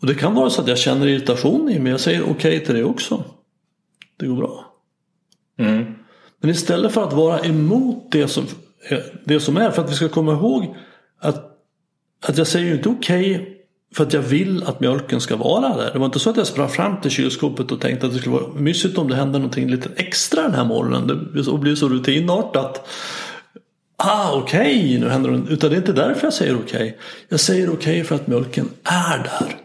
[0.00, 2.32] Och det kan vara så att jag känner irritation i mig, men jag säger okej
[2.32, 3.24] okay till det också.
[4.16, 4.64] Det går bra.
[5.58, 5.94] Mm.
[6.40, 8.44] Men istället för att vara emot det som,
[9.24, 10.76] det som är, för att vi ska komma ihåg
[11.18, 11.58] att,
[12.26, 13.51] att jag säger ju inte okej okay
[13.94, 15.92] för att jag vill att mjölken ska vara där.
[15.92, 18.34] Det var inte så att jag sprang fram till kylskåpet och tänkte att det skulle
[18.34, 21.06] vara mysigt om det hände någonting lite extra den här morgonen.
[21.06, 22.88] Det blir så rutinartat.
[23.96, 25.52] Ah, okej, okay, nu händer det.
[25.52, 26.64] Utan det är inte därför jag säger okej.
[26.64, 26.92] Okay.
[27.28, 29.56] Jag säger okej okay för att mjölken är där.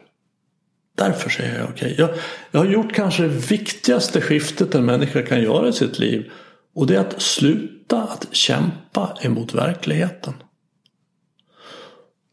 [0.98, 1.96] Därför säger jag okej.
[1.98, 2.10] Jag,
[2.52, 6.32] jag har gjort kanske det viktigaste skiftet en människa kan göra i sitt liv.
[6.76, 10.34] Och det är att sluta att kämpa emot verkligheten.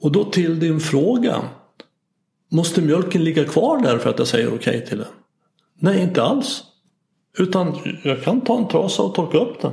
[0.00, 1.42] Och då till din fråga.
[2.54, 5.06] Måste mjölken ligga kvar där för att jag säger okej okay till den?
[5.78, 6.62] Nej, inte alls.
[7.38, 9.72] Utan jag kan ta en trasa och torka upp den.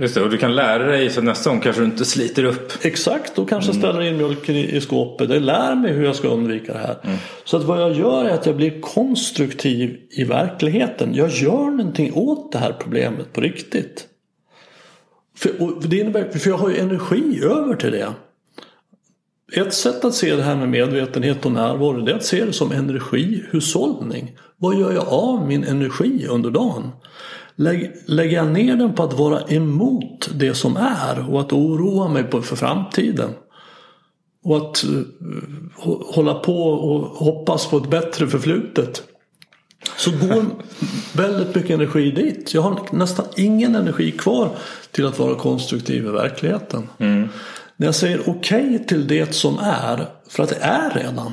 [0.00, 2.72] Just det, och du kan lära dig så nästa gång kanske du inte sliter upp.
[2.82, 3.82] Exakt, då kanske mm.
[3.82, 5.30] ställer in mjölken i, i skåpet.
[5.30, 6.96] Jag lär mig hur jag ska undvika det här.
[7.04, 7.16] Mm.
[7.44, 11.14] Så att vad jag gör är att jag blir konstruktiv i verkligheten.
[11.14, 14.06] Jag gör någonting åt det här problemet på riktigt.
[15.36, 15.52] För,
[15.88, 18.12] det innebär, för jag har ju energi över till det.
[19.52, 22.52] Ett sätt att se det här med medvetenhet och närvaro det är att se det
[22.52, 24.36] som energihushållning.
[24.56, 26.90] Vad gör jag av min energi under dagen?
[28.06, 32.30] Lägger jag ner den på att vara emot det som är och att oroa mig
[32.30, 33.30] för framtiden?
[34.44, 35.02] Och att uh,
[36.14, 39.02] hålla på och hoppas på ett bättre förflutet.
[39.96, 40.44] Så går
[41.16, 42.54] väldigt mycket energi dit.
[42.54, 44.50] Jag har nästan ingen energi kvar
[44.90, 46.88] till att vara konstruktiv i verkligheten.
[46.98, 47.28] Mm.
[47.80, 51.32] När jag säger okej okay till det som är, för att det är redan.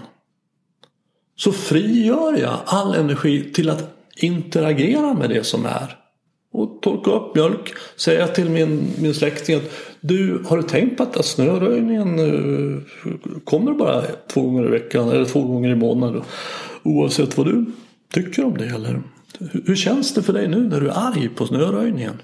[1.36, 5.97] Så frigör jag all energi till att interagera med det som är.
[6.53, 7.73] Och torka upp mjölk.
[7.95, 12.81] Säga till min, min släkting att du har du tänkt på att snöröjningen uh,
[13.43, 16.21] kommer bara två gånger i veckan eller två gånger i månaden.
[16.83, 17.65] Oavsett vad du
[18.13, 18.65] tycker om det.
[18.65, 19.01] Eller
[19.39, 22.21] hur, hur känns det för dig nu när du är arg på snöröjningen?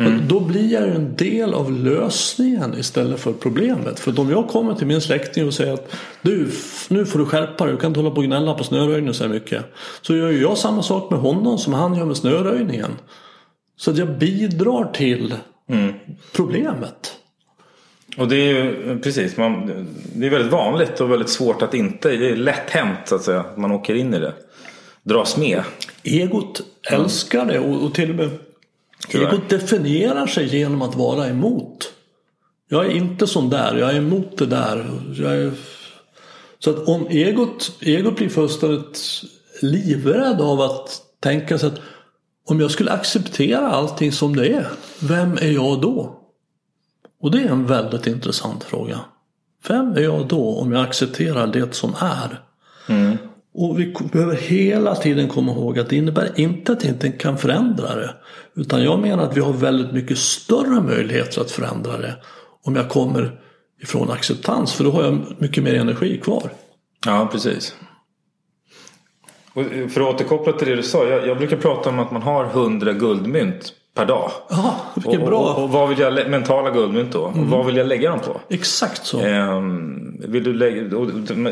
[0.00, 0.28] Mm.
[0.28, 4.00] Då blir jag ju en del av lösningen istället för problemet.
[4.00, 6.50] För om jag kommer till min släkting och säger att du,
[6.88, 9.24] nu får du skärpa dig, du kan inte hålla på och gnälla på snöröjningen så
[9.24, 9.64] här mycket.
[10.02, 12.90] Så gör ju jag samma sak med honom som han gör med snöröjningen.
[13.76, 15.34] Så att jag bidrar till
[15.68, 15.92] mm.
[16.32, 17.16] problemet.
[18.16, 19.66] Och det är ju precis, man,
[20.14, 23.22] det är väldigt vanligt och väldigt svårt att inte, det är lätt hänt så att
[23.22, 24.34] säga, man åker in i det.
[25.02, 25.62] Dras med.
[26.02, 26.60] Egot
[26.90, 28.30] älskar det och, och till och med
[29.08, 29.26] Tyvärr.
[29.26, 31.92] Egot definierar sig genom att vara emot.
[32.68, 34.76] Jag är inte sån där, jag är emot det där.
[35.24, 35.52] Är...
[36.58, 39.22] Så att om egot, egot blir fullständigt
[39.62, 41.80] livrädd av att tänka sig att
[42.46, 44.68] om jag skulle acceptera allting som det är,
[45.00, 46.16] vem är jag då?
[47.20, 49.00] Och det är en väldigt intressant fråga.
[49.68, 52.42] Vem är jag då om jag accepterar det som är?
[52.88, 53.16] Mm.
[53.54, 57.38] Och vi behöver hela tiden komma ihåg att det innebär inte att vi inte kan
[57.38, 58.14] förändra det.
[58.56, 62.16] Utan jag menar att vi har väldigt mycket större möjligheter att förändra det
[62.62, 63.40] om jag kommer
[63.82, 64.72] ifrån acceptans.
[64.72, 66.50] För då har jag mycket mer energi kvar.
[67.06, 67.74] Ja, precis.
[69.52, 71.04] Och eh, för att återkoppla till det du sa.
[71.04, 74.30] Jag, jag brukar prata om att man har hundra guldmynt per dag.
[74.48, 75.38] Ja, vilket bra.
[75.38, 77.26] Och, och, vad vill jag, mentala guldmynt då.
[77.26, 77.40] Mm.
[77.40, 78.40] Och vad vill jag lägga dem på?
[78.48, 79.26] Exakt så.
[79.26, 80.88] Um, vill du lägga,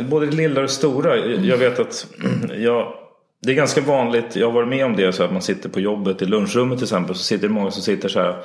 [0.09, 1.17] både det lilla och det stora.
[1.17, 1.45] Mm.
[1.45, 2.07] Jag vet att
[2.59, 2.93] jag,
[3.43, 4.37] det är ganska vanligt.
[4.37, 5.13] Jag har varit med om det.
[5.13, 7.15] Så att man sitter på jobbet i lunchrummet till exempel.
[7.15, 8.37] Så sitter det många som sitter så här.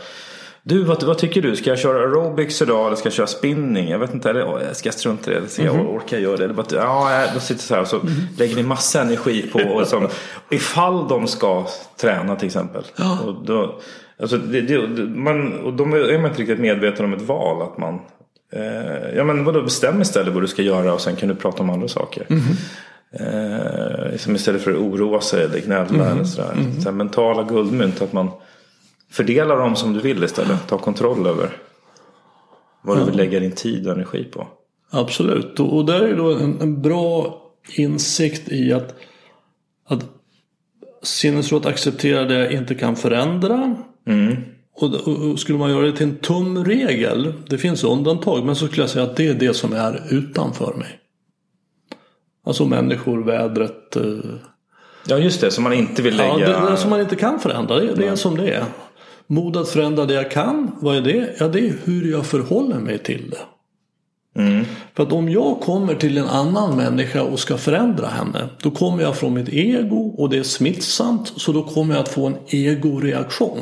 [0.65, 1.56] Du, vad, vad, tycker du?
[1.56, 3.89] Ska jag köra aerobics idag eller ska jag köra spinning?
[3.89, 4.30] Jag vet inte.
[4.30, 5.47] Eller, ska jag strunta i det?
[5.47, 5.95] Ska jag, mm -hmm.
[5.95, 6.43] Orkar jag göra det?
[6.43, 8.39] Eller bara, ja, då sitter så här och så mm -hmm.
[8.39, 9.60] lägger ni massa energi på.
[9.60, 10.08] Och som,
[10.49, 12.84] ifall de ska träna till exempel.
[12.95, 13.19] Ja.
[13.26, 13.80] Och då,
[14.19, 17.62] alltså, det, det, man, och då är man inte riktigt medveten om ett val.
[17.62, 17.99] Att man,
[18.54, 21.63] eh, ja men vadå, bestäm istället vad du ska göra och sen kan du prata
[21.63, 22.26] om andra saker.
[22.30, 24.12] Mm -hmm.
[24.12, 26.12] eh, som istället för att oroa sig eller gnälla mm -hmm.
[26.12, 26.52] eller sådär.
[26.54, 26.82] Mm -hmm.
[26.82, 28.02] Så mentala guldmynt.
[28.02, 28.30] Att man
[29.13, 30.67] Fördela dem som du vill istället.
[30.67, 31.58] Ta kontroll över
[32.82, 34.47] vad du vill lägga din tid och energi på.
[34.89, 35.60] Absolut.
[35.60, 37.39] Och där är då en, en bra
[37.76, 38.95] insikt i att,
[39.88, 40.06] att
[41.04, 43.76] sinnesro att acceptera det jag inte kan förändra.
[44.08, 44.36] Mm.
[44.76, 48.84] Och, och, skulle man göra det till en tumregel, det finns undantag, men så skulle
[48.84, 50.99] jag säga att det är det som är utanför mig.
[52.45, 53.95] Alltså människor, vädret.
[53.95, 54.04] Eh,
[55.08, 56.39] ja just det, som man inte vill lägga.
[56.39, 58.66] Ja, det, det som man inte kan förändra, det, det är som det är.
[59.28, 61.36] Mod att förändra det jag kan, vad är det?
[61.39, 63.45] Ja, det är hur jag förhåller mig till det.
[64.36, 64.65] Mm.
[64.95, 69.03] För att om jag kommer till en annan människa och ska förändra henne då kommer
[69.03, 72.38] jag från mitt ego och det är smittsamt så då kommer jag att få en
[72.47, 73.59] egoreaktion.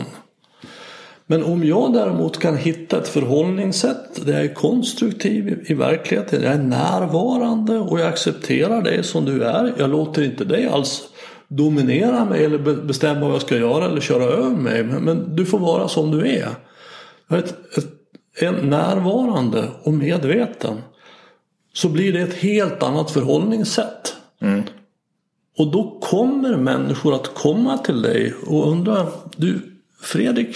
[1.28, 6.54] Men om jag däremot kan hitta ett förhållningssätt där jag är konstruktiv i verkligheten, jag
[6.54, 9.74] är närvarande och jag accepterar dig som du är.
[9.78, 11.04] Jag låter inte dig alls
[11.58, 14.84] dominera mig eller bestämma vad jag ska göra eller köra över mig.
[14.84, 16.50] Men, men du får vara som du är.
[17.30, 17.88] Ett, ett,
[18.40, 20.82] en närvarande och medveten.
[21.74, 24.16] så blir det ett helt annat förhållningssätt.
[25.58, 29.60] Och då kommer människor att komma till dig och undra, du
[30.02, 30.56] Fredrik,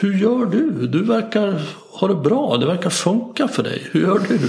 [0.00, 0.86] hur gör du?
[0.86, 3.88] Du verkar ha det bra, det verkar funka för dig.
[3.92, 4.40] Hur gör du?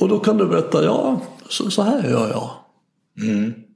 [0.00, 2.50] och då kan du berätta, ja så, så här gör jag.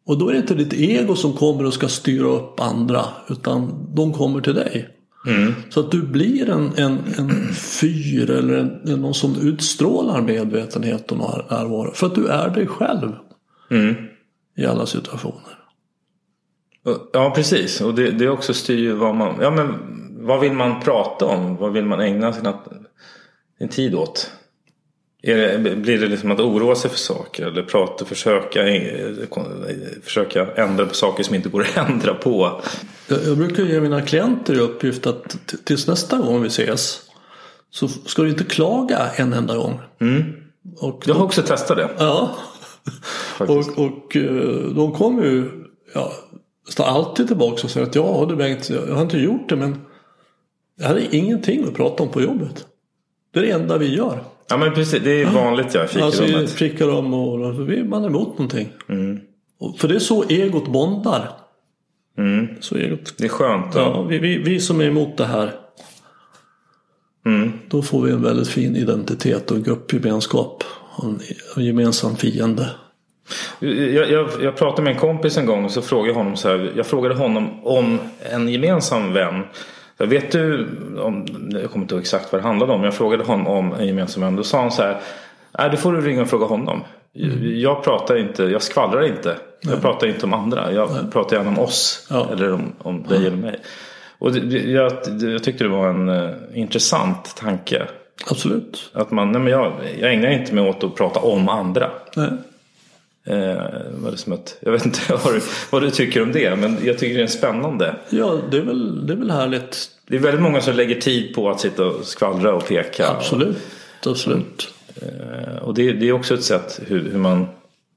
[0.06, 3.88] Och då är det inte ditt ego som kommer och ska styra upp andra utan
[3.94, 4.88] de kommer till dig.
[5.70, 11.18] Så att du blir en, en, en fyr eller en, någon som utstrålar medvetenhet och
[11.18, 11.92] närvaro.
[11.94, 13.12] För att du är dig själv.
[14.56, 15.58] I alla situationer.
[17.12, 17.80] Ja, precis.
[17.80, 19.34] Och det, det också styr ju vad man...
[19.40, 19.74] Ja, men
[20.26, 21.56] vad vill man prata om?
[21.56, 22.54] Vad vill man ägna sina,
[23.58, 24.30] sin tid åt?
[25.26, 27.46] Är det, blir det liksom att oroa sig för saker?
[27.46, 28.60] Eller prata, försöka,
[30.02, 32.60] försöka ändra på saker som inte går att ändra på?
[33.08, 37.00] Jag, brukar ge mina klienter i uppgift att tills nästa gång vi ses
[37.70, 39.80] så ska du inte klaga en enda gång.
[40.80, 41.90] Och Jag har också testat det.
[41.98, 42.36] Ja.
[43.38, 45.50] Och, och eh, de kommer ju
[45.94, 46.12] ja,
[46.68, 49.80] står alltid tillbaka och säger att ja du Bengt, jag har inte gjort det men
[50.76, 52.66] jag hade ingenting att prata om på jobbet.
[53.32, 54.24] Det är det enda vi gör.
[54.48, 56.50] Ja men precis, det är vanligt ja, i Alltså fikarummet.
[56.50, 58.68] fikarum och vi- man är emot någonting.
[59.60, 61.30] Och för det är så egot bondar.
[62.60, 63.66] Så egot, Det är skönt.
[63.74, 63.80] Ja.
[63.80, 65.52] ja, vi, vi, vi som är emot det här.
[67.68, 70.64] Då får vi en väldigt fin identitet och gruppgemenskap.
[70.96, 71.20] Och en,
[71.56, 72.70] en gemensam fiende.
[73.58, 76.48] Jag, jag, jag pratade med en kompis en gång och så frågade jag honom så
[76.48, 76.72] här.
[76.76, 77.98] Jag frågade honom om
[78.32, 79.42] en gemensam vän.
[79.96, 80.68] Jag vet du,
[80.98, 82.84] om, jag kommer inte ihåg exakt vad det handlade om.
[82.84, 84.36] Jag frågade honom om en gemensam vän.
[84.36, 85.00] Då sa han så här.
[85.58, 86.80] Nej, då får du ringa och fråga honom.
[87.42, 89.36] Jag pratar inte, jag skvallrar inte.
[89.60, 90.72] Jag pratar inte om andra.
[90.72, 92.06] Jag pratar gärna om oss.
[92.10, 92.28] Ja.
[92.32, 93.60] Eller om, om dig eller mig.
[94.18, 97.86] Och det, det, jag, jag tyckte det var en eh, intressant tanke.
[98.30, 98.90] Absolut.
[98.92, 101.90] Att man, nej men jag, jag ägnar inte mig åt att prata om andra.
[102.16, 102.28] Nej.
[103.26, 103.36] Eh,
[103.90, 106.76] var det som ett, jag vet inte vad du, vad du tycker om det men
[106.84, 107.94] jag tycker det är spännande.
[108.10, 109.90] Ja, det är, väl, det är väl härligt.
[110.06, 113.08] Det är väldigt många som lägger tid på att sitta och skvallra och peka.
[113.08, 113.56] Absolut.
[114.06, 114.68] Absolut.
[114.96, 117.46] Eh, och det, det är också ett sätt hur, hur man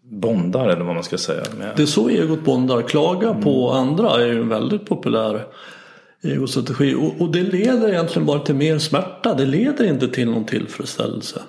[0.01, 1.43] bondar eller vad man ska säga.
[1.59, 1.71] Med.
[1.75, 2.81] Det är så egot bondar.
[2.81, 5.45] Klaga på andra är ju en väldigt populär
[6.23, 6.95] egostrategi.
[6.95, 9.33] Och, och det leder egentligen bara till mer smärta.
[9.33, 11.41] Det leder inte till någon tillfredsställelse.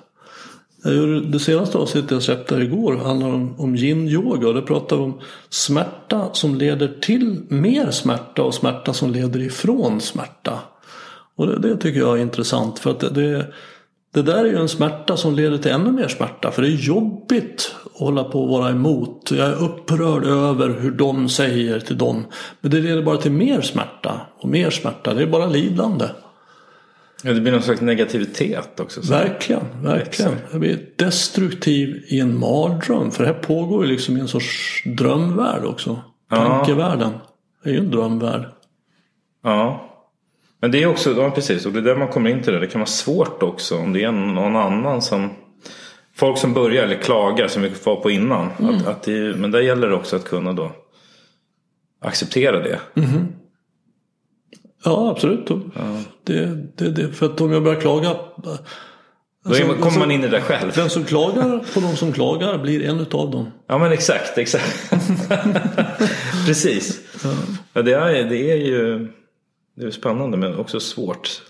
[0.83, 4.47] Jag gjorde- Det senaste avsnittet jag släppte här igår handlar om, om yin-yoga.
[4.47, 5.19] Och det pratar vi om
[5.49, 10.59] smärta som leder till mer smärta och smärta som leder ifrån smärta.
[11.35, 12.79] Och det, det tycker jag är intressant.
[12.79, 13.45] För att det, det,
[14.13, 16.51] det där är ju en smärta som leder till ännu mer smärta.
[16.51, 19.31] För det är jobbigt att hålla på och vara emot.
[19.31, 22.25] Jag är upprörd över hur de säger till dem.
[22.61, 24.21] Men det leder bara till mer smärta.
[24.39, 25.13] Och mer smärta.
[25.13, 26.05] Det är bara lidande.
[27.23, 29.01] Ja, det blir någon slags negativitet också.
[29.01, 29.13] Så.
[29.13, 30.35] Verkligen, verkligen.
[30.51, 33.11] Jag blir destruktiv i en mardröm.
[33.11, 36.01] För det här pågår ju liksom i en sorts drömvärld också.
[36.29, 37.11] Tankevärlden.
[37.63, 38.45] Det är ju en drömvärld.
[39.43, 39.85] Ja.
[40.61, 42.59] Men det är också, ja precis, och det är där man kommer in till det.
[42.59, 45.29] Det kan vara svårt också om det är någon annan som
[46.19, 48.49] Folk som börjar eller klagar som vi var på innan.
[48.57, 50.71] Att, att det, men där gäller det också att kunna då
[52.01, 52.79] acceptera det.
[54.83, 55.47] Ja, absolut.
[56.23, 58.15] Det, det, det, för att om jag börjar klaga.
[59.45, 60.71] Då är, man- kommer man in i det själv.
[60.75, 63.51] Den som klagar på de som klagar blir en utav dem.
[63.67, 64.91] Ja men exakt, exakt.
[66.47, 66.99] Precis.
[67.73, 69.07] Ja, det, är, det är ju
[69.75, 71.41] det är spännande men också svårt.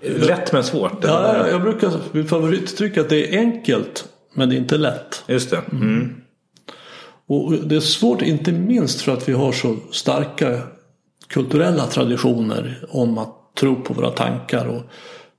[0.00, 0.98] Lätt men svårt.
[1.02, 4.76] Ja, jag, jag brukar, mitt favorituttryck är att det är enkelt men det är inte
[4.78, 5.24] lätt.
[5.26, 5.60] Just det.
[5.72, 6.14] Mm.
[7.26, 10.62] Och det är svårt inte minst för att vi har så starka
[11.30, 14.82] kulturella traditioner om att tro på våra tankar och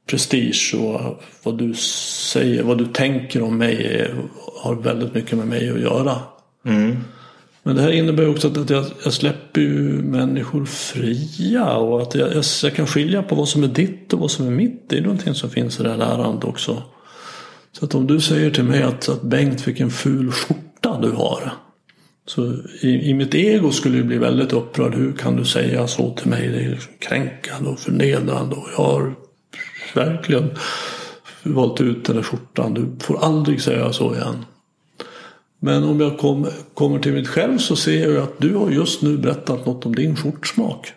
[0.10, 4.08] prestige och vad du säger, vad du tänker om mig
[4.64, 6.16] har väldigt mycket med mig att göra.
[7.64, 12.44] Men det här innebär också att jag, jag släpper ju människor fria och att jag,
[12.64, 14.90] jag, kan skilja på vad som är ditt och vad som är mitt.
[14.90, 16.84] Det är någonting som finns i det här lärandet också.
[17.72, 21.12] Så att om du säger till mig att, att Bengt fick en ful skjorta du
[21.12, 21.54] har.
[22.26, 24.96] Så i, i mitt ego skulle jag bli väldigt upprörd.
[24.96, 26.48] Hur kan du säga så till mig?
[26.48, 28.56] Det är liksom kränkande och förnedrande.
[28.56, 29.16] Och jag har
[29.96, 30.52] verkligen
[31.44, 32.74] valt ut den där skjortan.
[32.74, 34.46] Du får aldrig säga så igen.
[35.60, 39.02] Men om jag kom, kommer till mitt själv så ser jag att du har just
[39.02, 40.94] nu berättat något om din skjortsmak.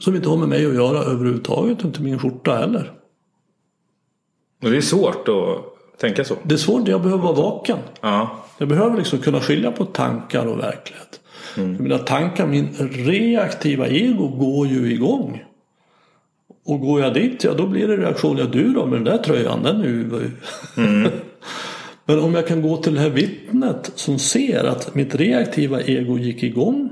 [0.00, 1.84] Som inte har med mig att göra överhuvudtaget.
[1.84, 2.92] Inte min skjorta heller.
[4.60, 6.34] Det är svårt att tänka så.
[6.42, 6.88] Det är svårt.
[6.88, 7.78] Jag behöver vara vaken.
[8.00, 8.44] Ja.
[8.60, 11.20] Jag behöver liksom kunna skilja på tankar och verklighet.
[11.54, 15.44] För mina tankar, min reaktiva ego går ju igång.
[16.64, 18.38] Och går jag dit, ja då blir det reaktion.
[18.38, 20.30] Ja du då med den där tröjan, den är ju...
[20.76, 21.10] Mm.
[22.04, 26.18] Men om jag kan gå till det här vittnet som ser att mitt reaktiva ego
[26.18, 26.90] gick igång.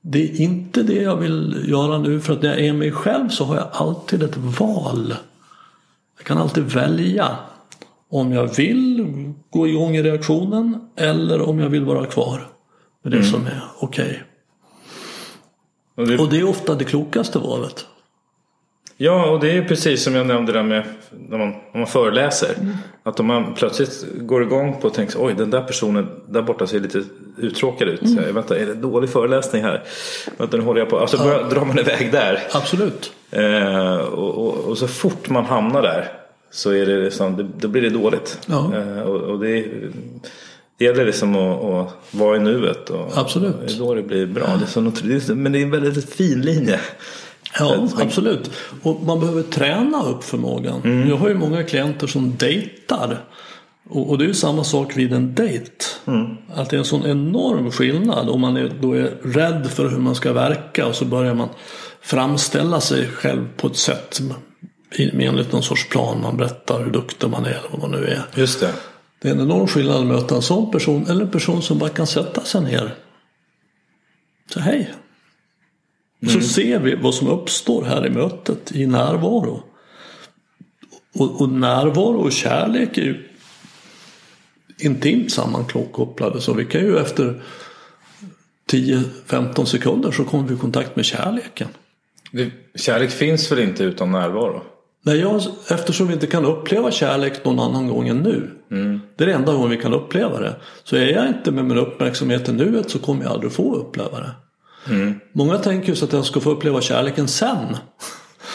[0.00, 3.28] Det är inte det jag vill göra nu för att när jag är mig själv
[3.28, 5.14] så har jag alltid ett val.
[6.16, 7.36] Jag kan alltid välja
[8.12, 9.06] om jag vill
[9.50, 12.48] gå igång i reaktionen eller om jag vill vara kvar
[13.02, 13.30] med det mm.
[13.30, 14.04] som är okej.
[14.04, 14.18] Okay.
[15.94, 16.22] Och, det...
[16.22, 17.86] och det är ofta det klokaste valet.
[18.96, 22.54] Ja, och det är precis som jag nämnde där med när man, när man föreläser.
[22.60, 22.74] Mm.
[23.02, 26.66] Att om man plötsligt går igång på och tänker oj den där personen där borta
[26.66, 27.02] ser lite
[27.38, 28.02] uttråkad ut.
[28.02, 28.24] Mm.
[28.24, 29.82] Jag, vänta, är det dålig föreläsning här?
[30.38, 30.98] Vänta, nu håller jag på.
[30.98, 31.42] Alltså ja.
[31.42, 32.42] drar man iväg där.
[32.52, 33.12] Absolut.
[33.30, 36.21] Eh, och, och, och, så fort man hamnar där
[36.52, 38.38] så är det liksom, då blir det dåligt.
[38.46, 38.76] Ja.
[38.76, 39.66] Eh, och, och det,
[40.78, 42.90] det gäller liksom att, att vara i nuet.
[42.90, 43.54] Och, Absolut.
[43.54, 44.46] Och då det blir bra.
[44.46, 44.64] Det
[45.14, 46.80] är så, men det är en väldigt fin linje.
[47.58, 48.50] Ja, absolut.
[48.82, 50.80] Och man behöver träna upp förmågan.
[50.84, 51.08] Mm.
[51.08, 53.24] Jag har ju många klienter som dejtar.
[53.88, 55.84] Och, och det är ju samma sak vid en dejt.
[56.06, 56.26] Mm.
[56.54, 59.98] Att det är en sån enorm skillnad om man är, då är rädd för hur
[59.98, 61.48] man ska verka och så börjar man
[62.00, 64.20] framställa sig själv på ett sätt
[64.98, 66.20] enligt någon sorts plan.
[66.22, 68.22] Man berättar hur duktig man är eller vad man nu är.
[68.34, 68.72] Just det.
[69.18, 71.90] Det är en enorm skillnad att möta en sån person eller en person som bara
[71.90, 72.94] kan sätta sig ner.
[74.54, 74.94] Så hej,
[76.22, 76.48] och så mm.
[76.48, 79.62] ser vi vad som uppstår här i mötet i närvaro.
[81.14, 83.28] Och, och närvaro och kärlek är ju
[84.78, 86.40] intimt sammankopplade.
[86.40, 87.42] Så vi kan ju efter
[88.70, 91.68] 10-15 sekunder så kommer vi i kontakt med kärleken.
[92.74, 94.62] Kärlek finns väl inte utan närvaro?
[95.04, 98.50] Nej, jag, eftersom vi inte kan uppleva kärlek någon annan gång än nu.
[98.70, 99.00] Mm.
[99.16, 100.56] Det är det enda gången vi kan uppleva det.
[100.84, 104.20] Så är jag inte med min uppmärksamhet i nuet så kommer jag aldrig få uppleva
[104.20, 104.30] det.
[104.94, 105.20] Mm.
[105.32, 107.76] Många tänker sig att jag ska få uppleva kärleken sen.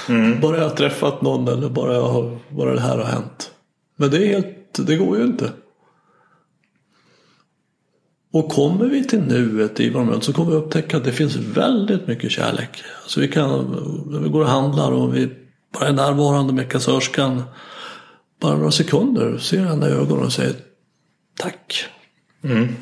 [0.10, 0.40] Mm.
[0.42, 3.52] bara jag har träffat någon eller bara, jag har, bara det här har hänt.
[3.96, 5.52] Men det, är helt, det går ju inte.
[8.34, 11.36] Och kommer vi till nuet i vår möte så kommer vi upptäcka att det finns
[11.36, 12.70] väldigt mycket kärlek.
[13.04, 13.50] Alltså vi kan,
[14.10, 15.30] när vi går och handlar och vi
[15.74, 17.44] bara är närvarande med kassörskan.
[18.42, 20.56] Bara några sekunder ser henne i ögonen och säger
[21.40, 21.86] tack.
[22.44, 22.76] Mm.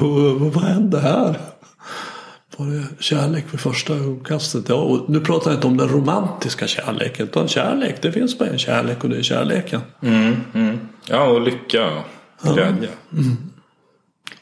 [0.52, 1.40] vad hände här?
[2.56, 4.68] Var det kärlek vid första ögonkastet?
[4.68, 7.26] Ja, och nu pratar jag inte om den romantiska kärleken.
[7.26, 9.80] Utan kärlek, det finns bara en kärlek och det är kärleken.
[10.02, 10.78] Mm, mm.
[11.08, 12.04] Ja, och lycka
[12.40, 12.88] och glädje.
[13.10, 13.18] Ja.
[13.18, 13.36] Mm.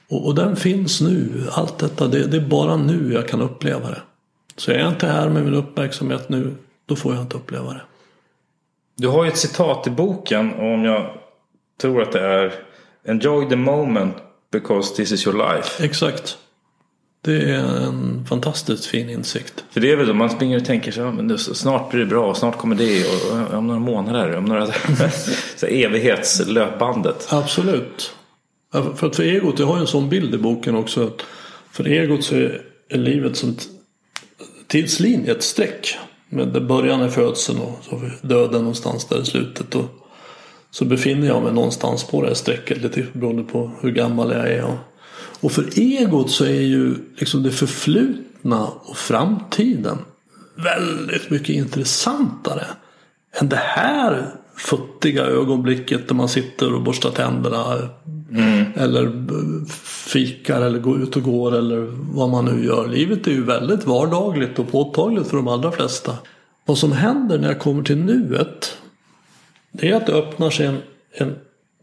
[0.09, 1.47] Och, och, den finns nu.
[1.53, 4.03] Allt detta, det, det, är bara nu jag kan uppleva det.
[4.57, 6.55] Så är jag inte här med min uppmärksamhet nu,
[6.87, 7.83] då får jag inte uppleva det.
[8.97, 11.11] Du har ju ett citat i boken om jag
[11.81, 12.53] tror att det är
[13.07, 14.17] Enjoy the moment
[14.53, 15.85] because this is your life.
[15.85, 16.39] Exakt.
[17.25, 19.65] Det är en fantastiskt fin insikt.
[19.71, 22.35] För det är väl då man springer och tänker så, men snart blir det bra,
[22.35, 24.67] snart kommer det och om några månader, om några
[25.57, 27.29] så evighetslöpbandet.
[27.31, 28.15] Absolut.
[28.73, 31.07] För att för egot, jag har en sån bild i boken också.
[31.07, 31.23] Att
[31.71, 32.35] för egot så
[32.89, 33.69] är livet som ett
[34.75, 35.99] tidslinje, ett streck.
[36.29, 39.75] Med där början är födseln och så döden någonstans där i slutet.
[39.75, 39.85] Och
[40.71, 44.49] så befinner jag mig någonstans på det här strecket lite beroende på hur gammal jag
[44.49, 44.65] är.
[44.65, 44.79] Och
[45.41, 49.99] och för egot så är ju liksom det förflutna och framtiden
[50.57, 52.67] väldigt mycket intressantare
[53.41, 57.89] än det här futtiga ögonblicket där man sitter och borstar tänderna.
[58.31, 58.65] Mm.
[58.77, 59.13] Eller
[60.07, 62.89] fikar eller går ut och går eller vad man nu gör.
[62.89, 66.19] Livet är ju väldigt vardagligt och påtagligt för de allra flesta.
[66.65, 68.79] Vad som händer när jag kommer till nuet
[69.73, 70.79] det är att det öppnar sig en,
[71.13, 71.35] en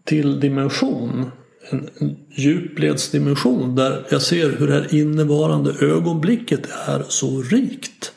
[0.03, 1.31] till dimension
[1.69, 8.11] en, en djupledsdimension där jag ser hur det här innevarande ögonblicket är så rikt.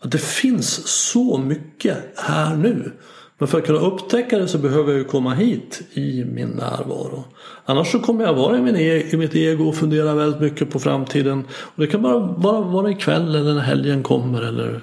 [0.00, 2.92] Att det finns så mycket här nu.
[3.38, 7.24] Men för att kunna upptäcka det så behöver jag ju komma hit i min närvaro.
[7.64, 10.70] Annars så kommer jag vara i, min e i mitt ego och fundera väldigt mycket
[10.70, 11.44] på framtiden.
[11.50, 14.80] Och det kan bara, bara vara ikväll eller när helgen kommer eller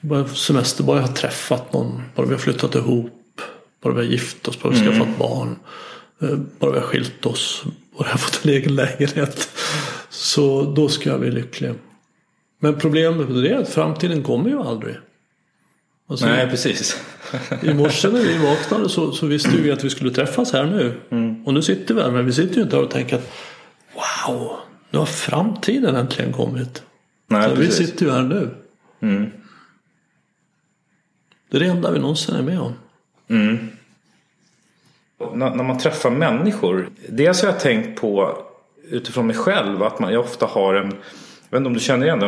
[0.00, 3.40] bara semester, bara jag har träffat någon, bara vi har flyttat ihop,
[3.82, 5.18] bara vi har gift oss, bara vi har skaffat mm.
[5.18, 5.56] barn.
[6.22, 7.64] Eh, bara vi har skilt oss,
[7.98, 9.48] bara jag fått en egen lägenhet.
[10.08, 11.74] Så då ska jag bli lycklig.
[12.60, 14.96] Men problemet med det är att framtiden kommer ju aldrig.
[16.08, 17.00] Alltså, Nej, precis.
[17.62, 21.00] I morse när vi vaknade så, så visste vi att vi skulle träffas här nu.
[21.10, 21.46] Mm.
[21.46, 23.32] Och nu sitter vi här, men vi sitter ju inte här och tänker att
[23.94, 24.56] wow,
[24.90, 26.82] nu har framtiden äntligen kommit.
[27.26, 28.50] Nej, vi sitter ju här nu.
[29.00, 29.30] Mm.
[31.50, 32.72] Det är det enda vi någonsin är med om.
[33.28, 33.70] Mm
[35.18, 36.90] när man träffar människor.
[37.08, 38.38] Dels har jag tänkt på
[38.90, 40.94] utifrån mig själv att man, jag ofta har en,
[41.50, 42.20] jag vet inte om du känner igen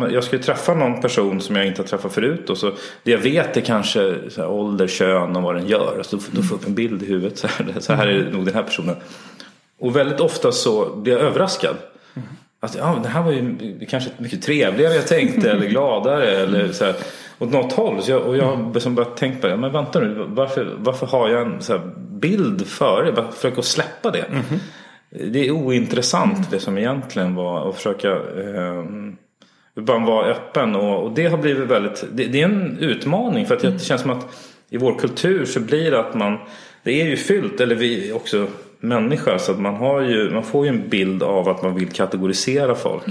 [0.00, 0.12] det.
[0.12, 2.50] Jag ska ju träffa någon person som jag inte har träffat förut.
[2.50, 2.72] Och så,
[3.02, 5.94] det jag vet är kanske så här, ålder, kön och vad den gör.
[5.98, 7.38] Alltså, då får jag upp en bild i huvudet.
[7.38, 8.96] Så här, så här är nog den här personen.
[9.78, 11.76] Och väldigt ofta så blir jag överraskad.
[12.60, 15.50] Att, ja, det här var ju kanske mycket trevligare än jag tänkte.
[15.50, 16.30] eller gladare.
[16.30, 16.94] Eller så här,
[17.38, 18.02] åt något håll.
[18.02, 19.56] Så jag, och jag har liksom börjat tänka på det.
[19.56, 20.26] Men vänta nu.
[20.28, 23.12] Varför, varför har jag en så här, bild före?
[23.16, 24.18] Jag försöker att släppa det.
[24.22, 24.58] Mm -hmm.
[25.20, 28.84] Det är ointressant det som egentligen var att försöka eh,
[29.74, 30.74] bara vara öppen.
[30.74, 34.00] Och, och, det har blivit väldigt, det, det är en utmaning för att det känns
[34.02, 34.26] som att
[34.70, 36.38] i vår kultur så blir det att man,
[36.82, 38.46] det är ju fyllt, eller vi också
[38.80, 41.88] människa så att man, har ju, man får ju en bild av att man vill
[41.88, 43.04] kategorisera folk.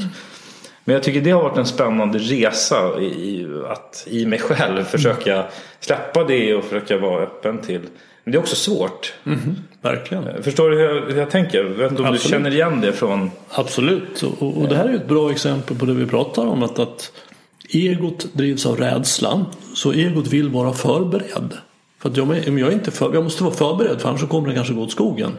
[0.86, 5.45] Men jag tycker det har varit en spännande resa i, att i mig själv försöka
[5.80, 7.82] släppa det och försöka vara öppen till
[8.24, 9.13] men det är också svårt.
[9.26, 9.55] Mm.
[9.82, 10.28] Verkligen.
[10.28, 11.57] Eh, förstår du hur jag, hur jag tänker?
[11.57, 12.24] Jag vet inte om Absolut.
[12.24, 13.32] du känner igen det från...
[13.49, 14.24] Absolut.
[14.24, 16.63] Och, och det här är ett bra exempel på det vi pratar om.
[16.63, 17.11] Att, att
[17.69, 19.45] egot drivs av rädslan.
[19.74, 21.57] Så egot vill vara förberedd.
[21.99, 24.55] För att jag, jag, inte för, jag måste vara förberedd för annars så kommer det
[24.55, 25.32] kanske gå åt skogen.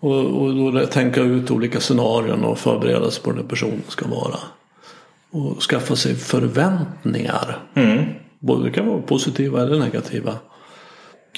[0.00, 4.38] Och, och då tänka ut olika scenarion och förbereda sig på den personen ska vara.
[5.30, 7.58] Och skaffa sig förväntningar.
[7.74, 8.04] Mm.
[8.38, 10.34] Både kan vara positiva eller negativa.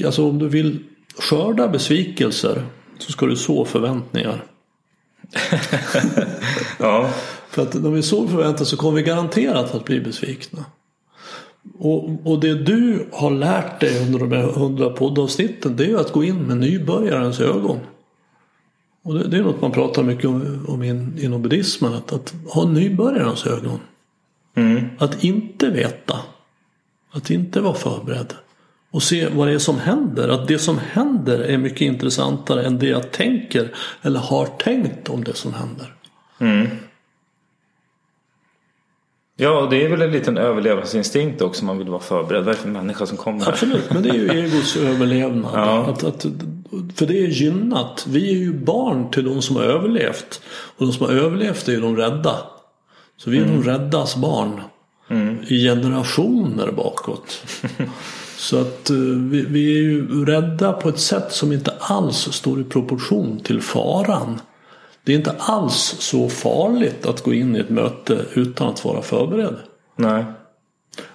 [0.07, 0.78] Alltså om du vill
[1.18, 2.62] skörda besvikelser
[2.99, 4.44] så ska du så förväntningar.
[6.78, 7.11] ja.
[7.49, 10.64] För att när vi så förväntar så kommer vi garanterat att bli besvikna.
[11.78, 16.01] Och, och det du har lärt dig under de här hundra poddavsnitten det är ju
[16.01, 17.78] att gå in med nybörjarens ögon.
[19.03, 21.94] Och det, det är något man pratar mycket om, om in, inom buddhismen.
[21.94, 23.80] Att, att ha nybörjarens ögon.
[24.55, 24.84] Mm.
[24.99, 26.18] Att inte veta.
[27.11, 28.34] Att inte vara förberedd
[28.99, 30.28] och se vad det är som händer.
[30.28, 35.24] Att det som händer är mycket intressantare än det jag tänker eller har tänkt om
[35.24, 35.94] det som händer.
[36.38, 36.68] Mm.
[39.36, 41.64] Ja, det är väl en liten överlevnadsinstinkt också.
[41.64, 42.44] Man vill vara förberedd.
[42.44, 43.49] Vad är det för människa som kommer?
[43.49, 45.51] Absolut, men det är ju egos överlevnad.
[45.55, 45.86] Ja.
[45.86, 46.26] Att, att,
[46.94, 48.07] för det är gynnat.
[48.09, 50.40] Vi är ju barn till de som har överlevt.
[50.76, 52.36] Och de som har överlevt är ju de rädda.
[53.16, 53.61] Så vi är mm.
[53.61, 54.61] de räddas barn.
[55.09, 55.38] Mm.
[55.49, 57.42] I generationer bakåt.
[58.39, 62.61] Så att eh, vi, vi, är ju rädda på ett sätt som inte alls står
[62.61, 64.41] i proportion till faran.
[65.05, 69.03] Det är inte alls så farligt att gå in i ett möte utan att vara
[69.03, 69.57] förberedd.
[69.97, 70.24] Nej.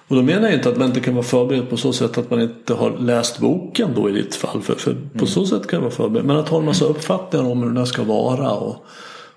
[0.08, 2.30] Och då menar jag inte att man inte kan vara förberedd på så sätt att
[2.30, 4.62] man inte har läst boken då i ditt fall.
[4.62, 5.26] För, för på mm.
[5.26, 6.26] så sätt kan man vara förberedd.
[6.26, 8.52] Men att ha en massa uppfattningar om hur det ska vara.
[8.52, 8.86] Och,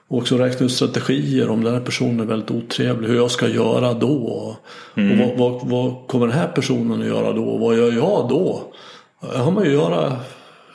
[0.07, 3.07] och också räkna ut strategier om den här personen är väldigt otrevlig.
[3.07, 4.57] Hur jag ska göra då.
[4.95, 5.21] Mm.
[5.21, 7.57] Och vad, vad, vad, kommer den här personen att göra då?
[7.57, 8.73] Vad gör jag då?
[9.21, 10.19] Det har man ju göra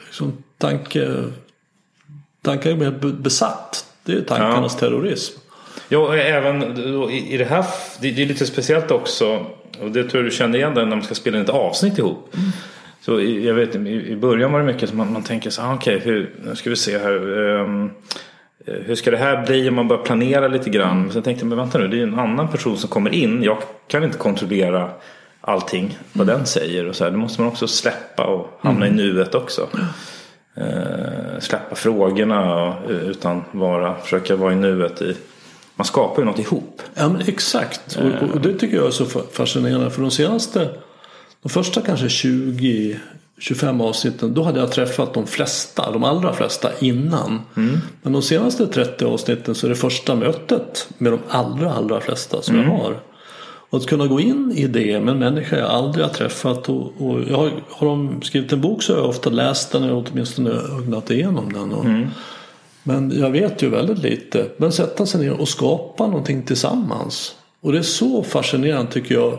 [0.07, 1.25] liksom, tanke,
[2.43, 3.87] tankar med besatt.
[4.05, 4.79] Det är tankarnas ja.
[4.79, 5.39] terrorism.
[5.89, 6.63] Ja, även
[7.11, 7.65] i det här.
[8.01, 9.47] Det är lite speciellt också.
[9.81, 12.35] Och det tror jag du känner igen när man ska spela in ett avsnitt ihop.
[12.35, 12.51] Mm.
[13.01, 15.75] Så jag vet i början var det mycket som man, man tänker så här, ah,
[15.75, 17.39] okej, okay, nu ska vi se här.
[17.39, 17.91] Um,
[18.65, 20.99] hur ska det här bli om man börjar planera lite grann?
[20.99, 21.11] Mm.
[21.11, 23.43] Så tänkte jag, men vänta nu, det är en annan person som kommer in.
[23.43, 23.59] Jag
[23.89, 24.91] kan inte kontrollera
[25.41, 26.39] allting vad mm.
[26.39, 26.89] den säger.
[26.89, 27.11] Och så här.
[27.11, 28.99] Det måste man också släppa och hamna mm.
[28.99, 29.69] i nuet också.
[30.55, 35.03] Eh, släppa frågorna och, eh, utan vara, försöka vara i nuet.
[35.03, 35.17] I,
[35.75, 36.83] man skapar ju något ihop.
[36.95, 37.97] Ja men exakt.
[37.97, 39.91] Och, och det tycker jag är så fascinerande.
[39.91, 40.69] För de senaste,
[41.43, 43.01] de första kanske 20
[43.39, 47.41] 25 avsnitten, då hade jag träffat de flesta, de allra flesta innan.
[47.57, 47.79] Mm.
[48.03, 52.43] Men de senaste 30 avsnitten så är det första mötet med de allra, allra flesta
[52.43, 52.71] som mm.
[52.71, 53.01] jag har.
[53.73, 56.69] Och att kunna gå in i det med en människa jag aldrig har träffat.
[56.69, 59.91] Och, och jag har, har de skrivit en bok så har jag ofta läst den
[59.91, 61.73] och åtminstone ögnat igenom den.
[61.73, 62.09] Och, mm.
[62.83, 64.47] Men jag vet ju väldigt lite.
[64.57, 67.35] Men sätta sig ner och skapa någonting tillsammans.
[67.61, 69.39] Och det är så fascinerande tycker jag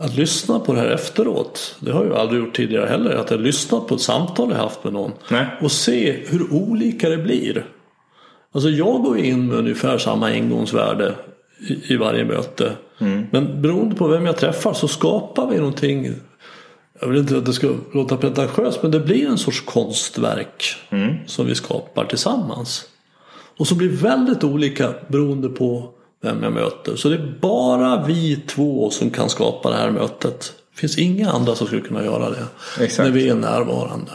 [0.00, 1.76] att lyssna på det här efteråt.
[1.80, 3.14] Det har jag aldrig gjort tidigare heller.
[3.14, 5.12] Att jag lyssnat på ett samtal jag haft med någon.
[5.30, 5.46] Nej.
[5.60, 7.66] Och se hur olika det blir.
[8.52, 11.14] Alltså jag går in med ungefär samma ingångsvärde
[11.68, 12.72] i, i varje möte.
[12.98, 13.26] Mm.
[13.30, 16.12] Men beroende på vem jag träffar så skapar vi någonting.
[17.00, 20.76] Jag vill inte att det ska låta pretentiöst men det blir en sorts konstverk.
[20.90, 21.14] Mm.
[21.26, 22.84] Som vi skapar tillsammans.
[23.56, 26.96] Och som blir väldigt olika beroende på vem jag möter.
[26.96, 30.52] Så det är bara vi två som kan skapa det här mötet.
[30.74, 32.46] Det finns inga andra som skulle kunna göra det.
[32.84, 33.06] Exakt.
[33.06, 34.12] När vi är närvarande.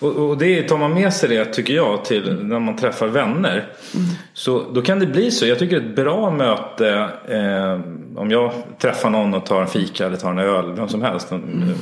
[0.00, 3.52] Och, och det tar man med sig det tycker jag till när man träffar vänner.
[3.94, 4.06] Mm.
[4.34, 5.46] Så då kan det bli så.
[5.46, 6.88] Jag tycker ett bra möte
[7.28, 7.80] eh,
[8.20, 11.30] om jag träffar någon och tar en fika eller tar en öl, vem som helst.
[11.30, 11.74] Mm.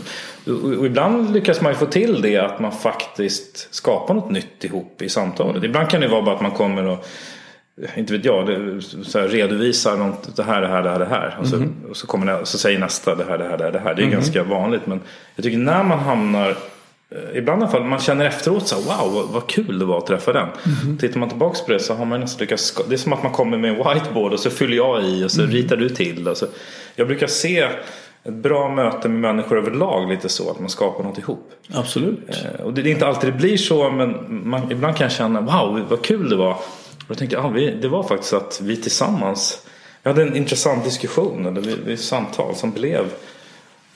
[0.47, 4.65] Och, och ibland lyckas man ju få till det att man faktiskt skapar något nytt
[4.65, 5.65] ihop i samtalet.
[5.65, 7.07] Ibland kan det vara bara att man kommer och
[7.97, 11.05] inte vet jag, det, så här, redovisar något, det här, det här, det här, det
[11.05, 11.37] här.
[11.41, 11.75] Och så, Mhm.
[11.91, 13.73] och så, kommer det, så säger nästa det här, det här, det här.
[13.73, 13.95] Det, här.
[13.95, 14.13] det är Mhm.
[14.13, 14.87] ganska vanligt.
[14.87, 15.01] Men
[15.37, 18.83] jag tycker när man hamnar, eh, ibland i alla fall, man känner efteråt så här,
[19.03, 20.49] wow vad, vad kul det var att träffa den.
[20.85, 20.99] Mhm.
[20.99, 23.33] Tittar man tillbaka på det så har man nästan lyckats, det är som att man
[23.33, 25.51] kommer med en whiteboard och så fyller jag i och så Mhm.
[25.51, 26.29] ritar du till.
[26.29, 26.47] Och så.
[26.97, 27.59] Jag brukar se
[28.25, 31.51] ett bra möte med människor överlag lite så, att man skapar något ihop.
[31.75, 32.19] Absolut.
[32.29, 34.17] Eh, Och det är inte alltid det blir så men
[34.49, 36.57] man, ibland kan jag känna wow vad kul det var.
[37.09, 39.63] Och då tänkte jag, ah, vi, det var faktiskt att vi tillsammans
[40.03, 43.13] vi hade en intressant diskussion eller vi, vi samtal som blev.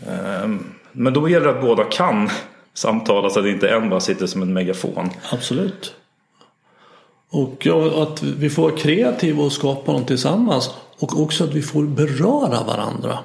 [0.07, 2.31] ehm, men då gäller det att båda kan
[2.75, 5.11] samtala så att inte en bara sitter som en megafon.
[5.31, 5.95] Absolut.
[7.31, 10.71] Och ja, att vi får vara kreativa och skapa något tillsammans.
[10.99, 13.19] Och också att vi får beröra varandra.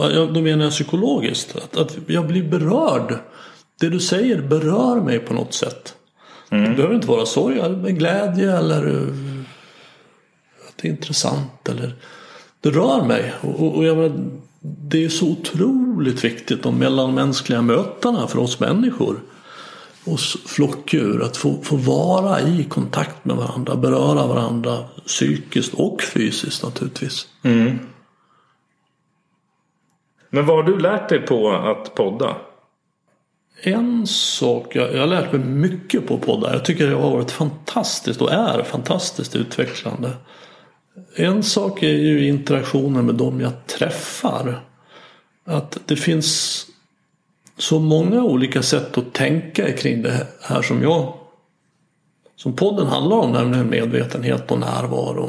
[0.00, 1.56] Ja, Då menar jag psykologiskt.
[1.56, 3.18] Att, att jag blir berörd.
[3.80, 5.94] Det du säger berör mig på något sätt.
[6.50, 9.08] Det behöver inte vara sorg, eller glädje eller eh,
[10.68, 11.68] att det är intressant.
[11.68, 11.94] Eller,
[12.60, 13.32] det rör mig.
[13.40, 14.30] Och, och, jag menar,
[14.60, 19.20] det är så otroligt viktigt de mellanmänskliga mötena för oss människor
[20.08, 26.64] oss flockdjur att få, få vara i kontakt med varandra, beröra varandra psykiskt och fysiskt
[26.64, 27.26] naturligtvis.
[30.30, 32.36] Men vad har du lärt dig på att podda?
[33.62, 36.52] En sak, jag, jag har lärt mig mycket på poddar.
[36.52, 40.10] Jag tycker det har varit fantastiskt och är fantastiskt utvecklande.
[41.14, 44.60] En sak är ju interaktionen med dem jag träffar.
[45.44, 46.64] Att det finns
[47.58, 51.14] så många olika sätt att tänka kring det här som jag
[52.36, 55.26] som podden handlar om, nämligen medvetenhet och närvaro.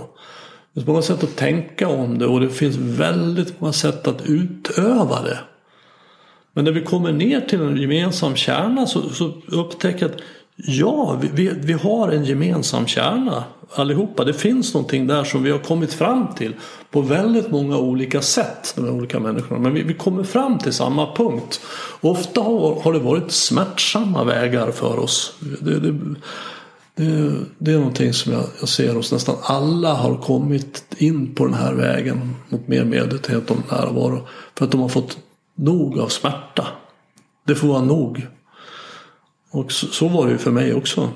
[0.74, 4.22] Det finns många sätt att tänka om det och det finns väldigt många sätt att
[4.22, 5.40] utöva det.
[6.60, 10.22] Men när vi kommer ner till en gemensam kärna så, så upptäcker jag att
[10.56, 13.44] ja, vi, vi, vi har en gemensam kärna
[13.76, 14.24] allihopa.
[14.24, 16.54] Det finns någonting där som vi har kommit fram till
[16.92, 19.60] på väldigt många olika sätt, de här olika människorna.
[19.60, 21.62] Men vi, vi kommer fram till samma punkt.
[22.02, 25.34] Ofta har, har det varit smärtsamma vägar för oss.
[25.62, 25.92] Det, det,
[26.96, 31.46] det, det är någonting som jag, jag ser hos nästan alla har kommit in på
[31.46, 34.28] den här vägen mot mer medvetenhet om närvaro.
[34.58, 35.18] För att de har fått
[35.60, 36.68] nog av smärta.
[37.44, 38.28] Det får vara nog.
[39.52, 41.10] Och så, så var det ju för mig också.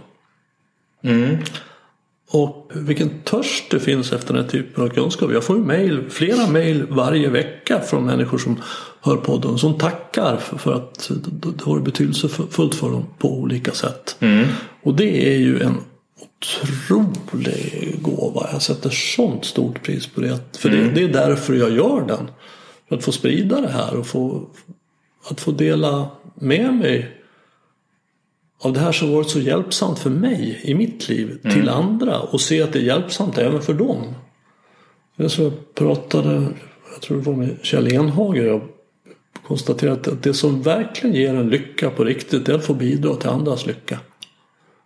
[2.29, 5.31] Och vilken törst det finns efter den här typen av kunskap.
[5.33, 8.61] Jag får ju mail, flera mejl varje vecka från människor som
[9.01, 9.57] hör podden.
[9.57, 14.15] Som tackar för, för att det har betydelsefullt för dem på olika sätt.
[14.83, 15.77] Och det är ju en
[16.21, 18.49] otrolig gåva.
[18.51, 20.39] Jag sätter sånt stort pris på det.
[20.57, 22.27] För det, det är därför jag gör den.
[22.93, 24.49] Att få sprida det här och få,
[25.29, 27.23] att få dela med mig
[28.59, 32.41] av det här som varit så hjälpsamt för mig i mitt liv till andra och
[32.41, 34.15] se att det är hjälpsamt även för dem.
[35.15, 36.47] Det så jag pratade,
[36.93, 38.61] jag tror det var med Kjell Enhager, jag
[39.47, 43.29] konstaterade att det som verkligen ger en lycka på riktigt är att få bidra till
[43.29, 43.99] andras lycka.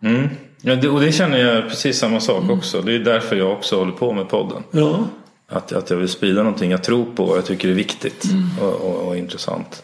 [0.02, 0.28] Mm.
[0.62, 2.82] Ja, det, och det känner jag precis samma sak också.
[2.82, 4.62] Det är därför jag också håller på med podden.
[4.70, 5.04] Ja,
[5.48, 8.24] Att, att jag vill sprida någonting jag tror på och jag tycker är viktigt
[8.60, 9.82] och, och, och intressant.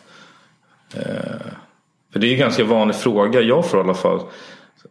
[0.95, 1.03] Eh,
[2.13, 4.21] för det är en ganska vanlig fråga jag får i alla fall.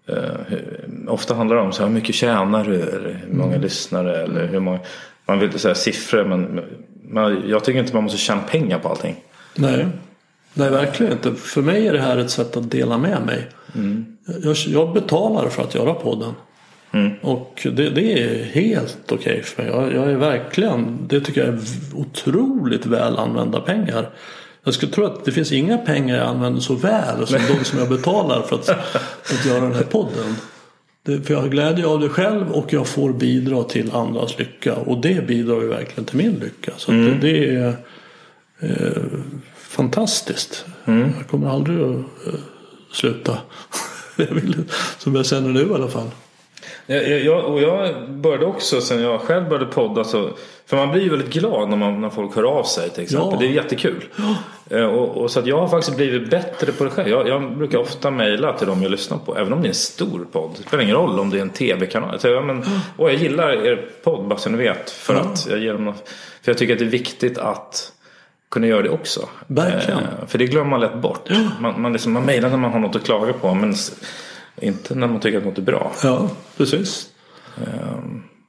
[0.08, 0.16] Eh,
[0.48, 2.82] hur, ofta handlar det om så här, hur mycket tjänar du?
[2.82, 4.24] Eller hur många lyssnare?
[4.24, 4.80] Eller hur många,
[5.26, 6.62] man vill säga siffror men,
[7.04, 9.16] men jag tycker inte man måste tjäna pengar på allting.
[9.56, 9.88] nej.
[10.56, 11.36] Nej, verkligen inte.
[11.36, 13.48] För mig är det här ett sätt att dela med mig.
[14.44, 16.34] Jag, jag betalar för att göra podden.
[17.22, 19.72] Och det, det är helt okej för mig.
[19.72, 21.60] Jag, jag är verkligen, det tycker jag är
[21.94, 24.10] otroligt väl använda pengar.
[24.64, 27.80] Jag skulle tro att det finns inga pengar jag använder så väl som de som
[27.80, 30.36] jag betalar för att, att göra den här podden.
[31.06, 34.76] Det, för jag har glädje av det själv och jag får bidra till andras lycka.
[34.76, 36.72] Och det bidrar ju verkligen till min lycka.
[36.78, 37.76] Så att det, det är
[38.60, 39.04] eh,
[39.58, 40.66] fantastiskt.
[40.86, 42.40] Jag kommer aldrig att eh,
[42.92, 43.38] sluta.
[44.16, 44.64] jag vill,
[44.98, 46.10] som jag känner nu i alla fall.
[46.86, 50.04] Jag, jag- jag, och jag började också sen jag själv började podda.
[50.04, 50.30] Så,
[50.66, 53.30] för man blir ju väldigt glad när, man, när folk hör av sig till exempel.
[53.32, 53.38] Ja.
[53.40, 54.04] Det är jättekul.
[54.70, 57.10] Eh, Och, och så att jag har faktiskt blivit bättre på det själv.
[57.10, 59.38] Jag, jag brukar ofta mejla till dem jag lyssnar på.
[59.38, 60.52] Även om det är en stor podd.
[60.58, 62.20] Det spelar ingen roll om det är en tv-kanal.
[62.20, 62.66] Så, ja, men,
[62.98, 64.90] och jag gillar er podd bara så ni vet.
[64.92, 65.20] För, Ja.
[65.20, 65.94] att jag ger dem
[66.42, 67.92] för jag tycker att det är viktigt att
[68.52, 69.30] kunna göra det också.
[69.48, 70.00] Verkligen.
[70.00, 71.30] Eh, för det glömmer man lätt bort.
[71.60, 73.54] Man, man, liksom, man mejlar när man har något att klaga på.
[73.54, 73.74] Men
[74.62, 75.92] inte när man tycker att något är bra.
[76.04, 77.10] Ja, precis.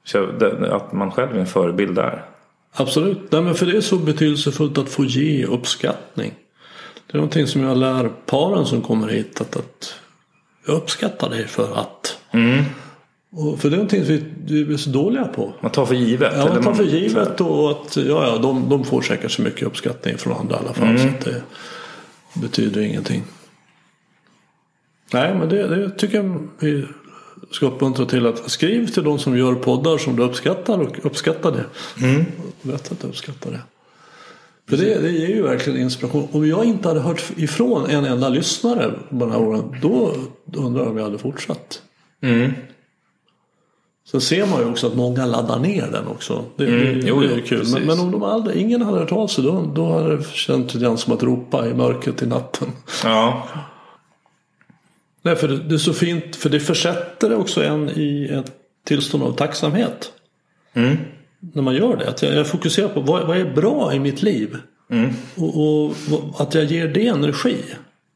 [0.05, 2.25] Så det- att man själv är en förebild där.
[2.73, 3.33] Absolut.
[3.33, 6.35] Nej, men för det är så betydelsefullt att få ge uppskattning.
[7.07, 9.41] Det är någonting som jag lär paren som kommer hit.
[9.41, 9.95] Att, att
[10.67, 12.19] jag uppskattar dig för att.
[13.37, 14.25] Och för det är någonting vi,
[14.65, 15.53] vi är så dåliga på.
[15.61, 16.33] Man tar för givet.
[16.37, 19.43] Ja, man tar för så givet och att ja, ja, de, de får säkert så
[19.43, 20.89] mycket uppskattning från andra i alla fall.
[20.89, 20.99] Mm.
[20.99, 21.43] Så att det
[22.35, 23.23] betyder ingenting.
[25.15, 26.87] Nej, men det, det tycker jag vi
[27.51, 28.27] ska uppmuntra till.
[28.27, 31.65] att Skriv till de som gör poddar som du uppskattar och uppskattar det.
[32.07, 32.25] Mm.
[32.63, 33.61] Vet att du uppskattar det.
[34.69, 36.29] För det, det ger ju verkligen inspiration.
[36.33, 39.77] Om jag inte hade hört ifrån en enda lyssnare på de här åren.
[39.83, 40.15] Då
[40.57, 41.83] undrar jag om jag hade fortsatt.
[42.23, 42.53] Mm.
[44.11, 46.45] Sen ser man ju också att många laddar ner den också.
[46.57, 47.67] Det, Mm, det, jo, det är jo, ju kul.
[47.73, 50.75] Men, men om de aldrig, ingen hade hört av sig då, då hade det känts
[50.75, 52.69] lite grann som att ropa i mörkret i natten.
[53.05, 53.49] Ja.
[55.25, 58.53] Nej, för det, är så fint, för det försätter också en i ett
[58.87, 60.13] tillstånd av tacksamhet.
[60.75, 60.97] Mm.
[61.55, 62.09] När man gör det.
[62.09, 64.57] Att jag, jag fokuserar på vad, vad är bra i mitt liv.
[64.91, 65.11] Mm.
[65.37, 65.59] Och,
[66.11, 67.57] och att jag ger det energi.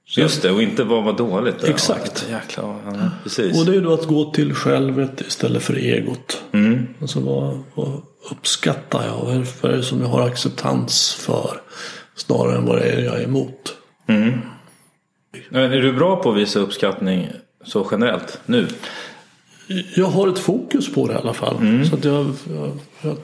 [0.07, 1.59] Så Just det, och inte vad var dåligt.
[1.59, 1.69] där.
[1.69, 2.27] Exakt.
[2.31, 3.61] Ja, Jäklar, ja, precis.
[3.61, 6.43] Och det är då att gå till självet istället för egot.
[6.53, 6.87] Mm.
[7.01, 9.45] Alltså vad, vad uppskattar jag?
[9.61, 11.61] Vad är det- som jag har acceptans för?
[12.17, 13.75] Snarare än vad det är jag är emot.
[15.49, 17.29] Men är du bra på att visa uppskattning
[17.65, 18.67] så generellt nu?
[19.97, 21.57] Jag har ett fokus på det i alla fall.
[21.91, 22.71] Så att jag, jag,
[23.03, 23.17] jag,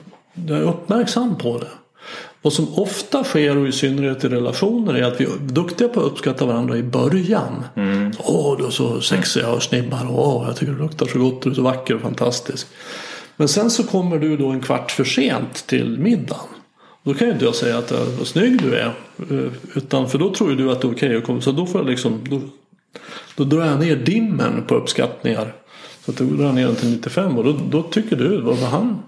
[0.49, 1.69] jag är uppmärksam på det.
[2.43, 6.01] Vad som ofta sker och i synnerhet i relationer är att vi är duktiga på
[6.01, 7.65] att uppskatta varandra i början.
[8.19, 10.07] Åh, du är så sexig och snibbar.
[10.11, 11.43] Åh, jag tycker du luktar så gott.
[11.43, 12.67] Du är så vacker och fantastisk.
[13.37, 16.47] Men sen så kommer du då en kvart för sent till middagen.
[17.05, 18.93] Då kan ju inte jag säga att eh, vad snygg du är.
[19.31, 21.41] Eh, utan för då tror ju du att det är okej att komma.
[21.41, 22.21] Så då får jag liksom.
[22.31, 22.41] Då,
[23.37, 25.55] då drar jag ner dimmen på uppskattningar.
[26.05, 28.57] Så att då drar jag ner den till 95 och då, då tycker du, vad
[28.57, 28.99] var han?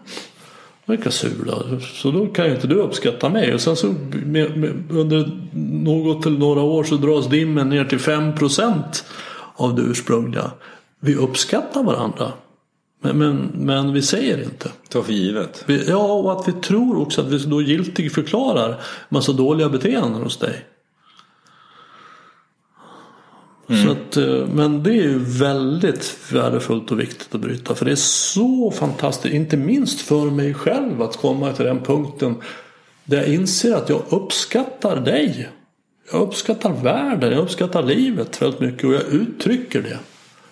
[0.87, 1.81] verkar sur då.
[1.81, 3.55] Så då kan ju inte du uppskatta mig.
[3.55, 3.95] Och sen så
[4.25, 5.31] med, med, under
[5.83, 9.05] något eller några år så dras dimmen ner till 5 procent
[9.55, 10.51] av det ursprungliga.
[11.01, 12.33] Vi uppskattar varandra.
[13.01, 14.71] Men, men, men vi säger inte.
[14.89, 15.65] Ta för givet.
[15.67, 20.23] Vi, ja, och att vi tror också att vi då giltigt förklarar massa dåliga beteenden
[20.23, 20.67] hos dig.
[23.69, 27.75] Så att, eh, men det är ju väldigt värdefullt och viktigt att bryta.
[27.75, 32.35] För det är så fantastiskt, inte minst för mig själv, att komma till den punkten
[33.05, 35.49] där jag inser att jag uppskattar dig.
[36.13, 39.99] Jag uppskattar världen, jag uppskattar livet väldigt mycket och jag uttrycker det.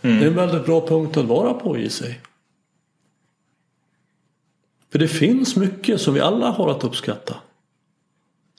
[0.01, 2.20] Det är en väldigt bra punkt att vara på i sig.
[4.95, 7.34] För det finns mycket som vi alla har att uppskatta.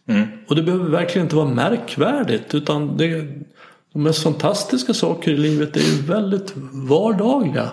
[0.09, 0.27] Mm.
[0.47, 3.27] Och det behöver verkligen inte vara märkvärdigt utan det,
[3.93, 7.71] de mest fantastiska saker i livet är ju väldigt vardagliga.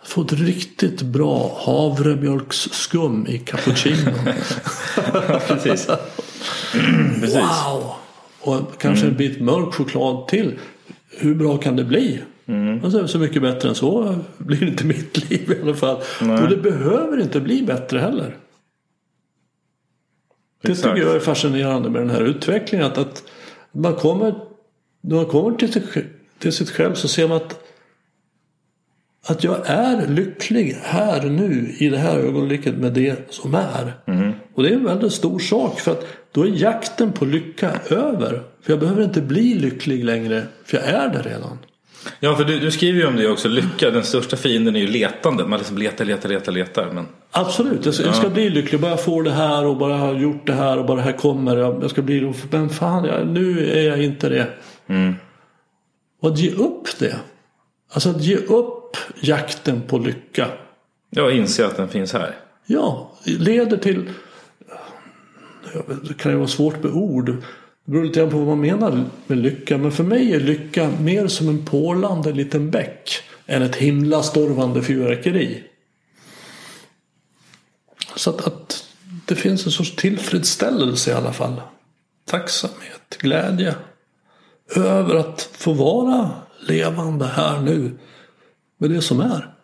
[0.00, 4.10] Att få ett riktigt bra havremjölksskum i cappuccino.
[5.48, 5.86] Precis.
[7.20, 7.36] Precis.
[7.36, 7.92] wow!
[8.40, 10.58] Och kanske en bit mörk choklad till.
[11.10, 12.22] Hur bra kan det bli?
[12.84, 15.96] Alltså, så mycket bättre än så blir det inte mitt liv i alla fall.
[16.20, 18.36] Och det behöver inte bli bättre heller.
[20.62, 20.94] Det Exakt.
[20.94, 22.86] tycker jag är fascinerande med den här utvecklingen.
[22.86, 23.22] Att, att
[23.72, 24.34] man kommer,
[25.00, 25.82] när man kommer till,
[26.38, 27.64] till sitt själv så ser man att,
[29.26, 33.92] att jag är lycklig här nu i det här ögonblicket med det som är.
[34.54, 38.42] Och det är en väldigt stor sak för att då är jakten på lycka över.
[38.60, 41.58] För jag behöver inte bli lycklig längre för jag är det redan.
[42.20, 43.48] Ja, för du, du skriver ju om det också.
[43.48, 45.44] Lycka, den största fienden är ju letande.
[45.46, 46.90] Man liksom letar, letar, letar, letar.
[46.92, 47.06] Men...
[47.30, 48.80] Absolut, jag ska, jag ska bli lycklig.
[48.80, 51.02] Bara jag får det här och bara jag har gjort det här och bara det
[51.02, 51.56] här kommer.
[51.56, 54.46] Jag, jag ska bli Men fan, jag, nu är jag inte det.
[56.22, 57.16] Och att ge upp det.
[57.92, 60.48] Alltså att ge upp jakten på lycka.
[61.10, 62.34] Jag inser att den finns här.
[62.66, 64.10] Ja, leder till...
[66.08, 67.36] Det kan ju vara svårt med ord.
[67.86, 69.78] Det beror lite grann på vad man menar med lycka.
[69.78, 73.20] Men för mig är lycka mer som en porlande liten bäck.
[73.46, 75.64] Än ett himlastormande fyrverkeri.
[78.16, 78.84] Så att, att
[79.26, 81.60] det finns en sorts tillfredsställelse i alla fall.
[82.24, 83.74] Tacksamhet, glädje.
[84.76, 86.30] Över att få vara
[86.68, 87.98] levande här nu.
[88.78, 89.54] Med det som är.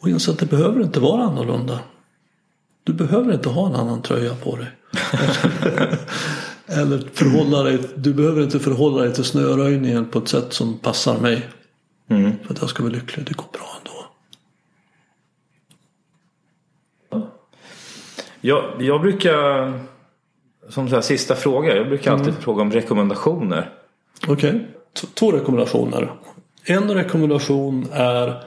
[0.00, 1.80] Och inse att det behöver inte vara annorlunda.
[2.84, 4.70] Du behöver inte ha en annan tröja på dig.
[6.70, 11.18] Eller förhålla dig, du behöver inte förhålla dig till snöröjningen på ett sätt som passar
[11.18, 11.48] mig.
[12.46, 13.26] För att jag ska vara lycklig.
[13.26, 14.06] Det går bra ändå.
[18.40, 19.72] Jag, jag brukar,
[20.68, 23.70] som så här sista fråga, jag brukar alltid fråga om rekommendationer.
[24.28, 24.66] Okej.
[25.00, 26.12] T- Två rekommendationer.
[26.64, 28.44] En rekommendation är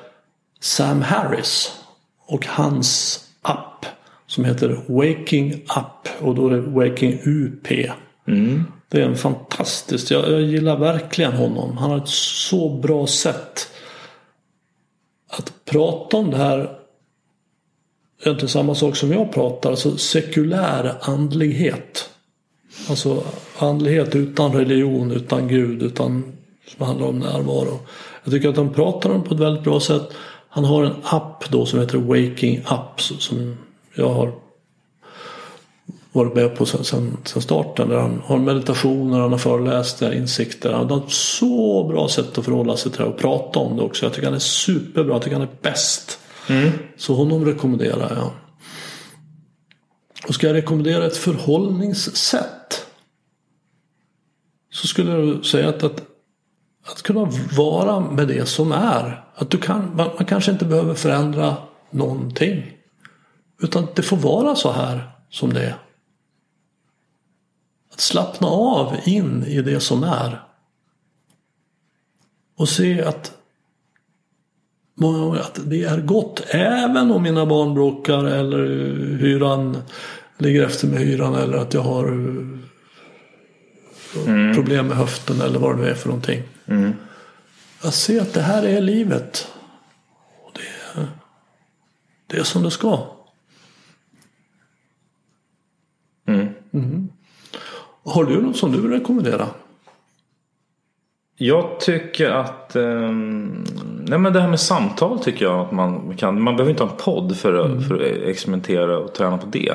[0.59, 1.71] Sam Harris
[2.25, 3.85] och hans app
[4.27, 7.67] som heter Waking Up och då är det Waking UP.
[8.27, 8.63] Mm.
[8.89, 11.77] Det är en fantastisk, jag, jag gillar verkligen honom.
[11.77, 13.67] Han har ett så bra sätt
[15.27, 16.77] att prata om det här är
[18.21, 22.09] egentligen samma sak som jag pratar, alltså sekulär andlighet.
[22.89, 23.23] Alltså
[23.57, 26.23] andlighet utan religion, utan Gud, utan
[26.67, 27.79] som handlar om närvaro.
[28.23, 30.09] Jag tycker att han pratar om på ett väldigt bra sätt.
[30.49, 33.57] Han har en app då som heter Waking Up som
[33.95, 34.42] jag har
[36.13, 37.89] varit med på sen, sen, sen starten.
[37.89, 40.73] Där han har meditationer, han har föreläsningar, insikter.
[40.73, 43.83] Han har ett så bra sätt att förhålla sig till det och prata om det
[43.83, 44.05] också.
[44.05, 46.19] Jag tycker han är superbra, jag tycker han är bäst.
[46.49, 46.71] Mm.
[46.97, 48.31] Så honom rekommenderar jag.
[50.27, 52.85] Och ska jag rekommendera ett förhållningssätt
[54.71, 56.03] så skulle jag säga att, att,
[56.85, 59.23] att kunna vara med det som är.
[59.35, 61.57] Att du kan, man, man kanske inte behöver förändra
[61.89, 62.77] någonting.
[63.61, 65.75] Utan det får vara så här som det är.
[67.93, 70.43] Att slappna av in i det som är.
[72.55, 73.33] Och se att
[74.95, 76.43] många gånger att det är gott.
[76.49, 78.65] Även om mina barn bråkar eller
[79.17, 79.77] hyran
[80.37, 82.63] ligger efter med hyran eller att jag har mm.
[84.55, 86.43] problem med höften eller vad det nu är för någonting.
[86.65, 86.93] Mm.
[87.83, 89.47] Jag ser att det här är livet.
[90.43, 91.07] Och det, är,
[92.27, 93.07] det är som det ska.
[96.27, 96.47] Mm.
[96.73, 97.09] Mm.
[98.05, 99.47] Har du något som du vill rekommendera?
[101.37, 103.65] Jag tycker att um,
[104.07, 106.41] nej men det här med samtal tycker jag att man kan.
[106.41, 107.81] Man behöver inte ha en podd för att, mm.
[107.81, 109.73] för att experimentera och träna på det.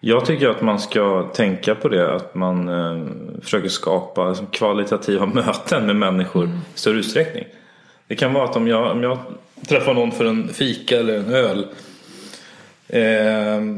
[0.00, 2.14] Jag tycker att man ska tänka på det.
[2.14, 3.06] Att man uh,
[3.42, 6.56] försöker skapa liksom, kvalitativa möten med människor mm.
[6.74, 7.44] i större utsträckning.
[8.06, 9.18] Det kan vara att om jag, om jag
[9.68, 11.95] träffar någon för en fika eller en öl Eh,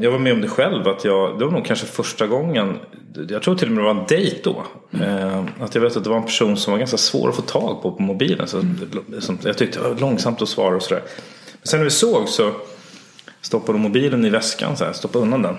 [0.01, 0.87] jag var med om det själv.
[0.87, 2.79] Att jag, det var nog kanske första gången.
[3.29, 4.63] Jag tror till och med det var en dejt då.
[5.03, 7.41] Eh, att jag vet att det var en person som var ganska svår att få
[7.41, 8.47] tag på på mobilen.
[8.47, 8.61] Så,
[9.19, 11.03] som jag tyckte det var långsamt att svara och sådär.
[11.53, 12.51] Men sen när vi såg så
[13.41, 14.77] stoppade mobilen i väskan.
[14.77, 15.57] Så här, stoppade undan den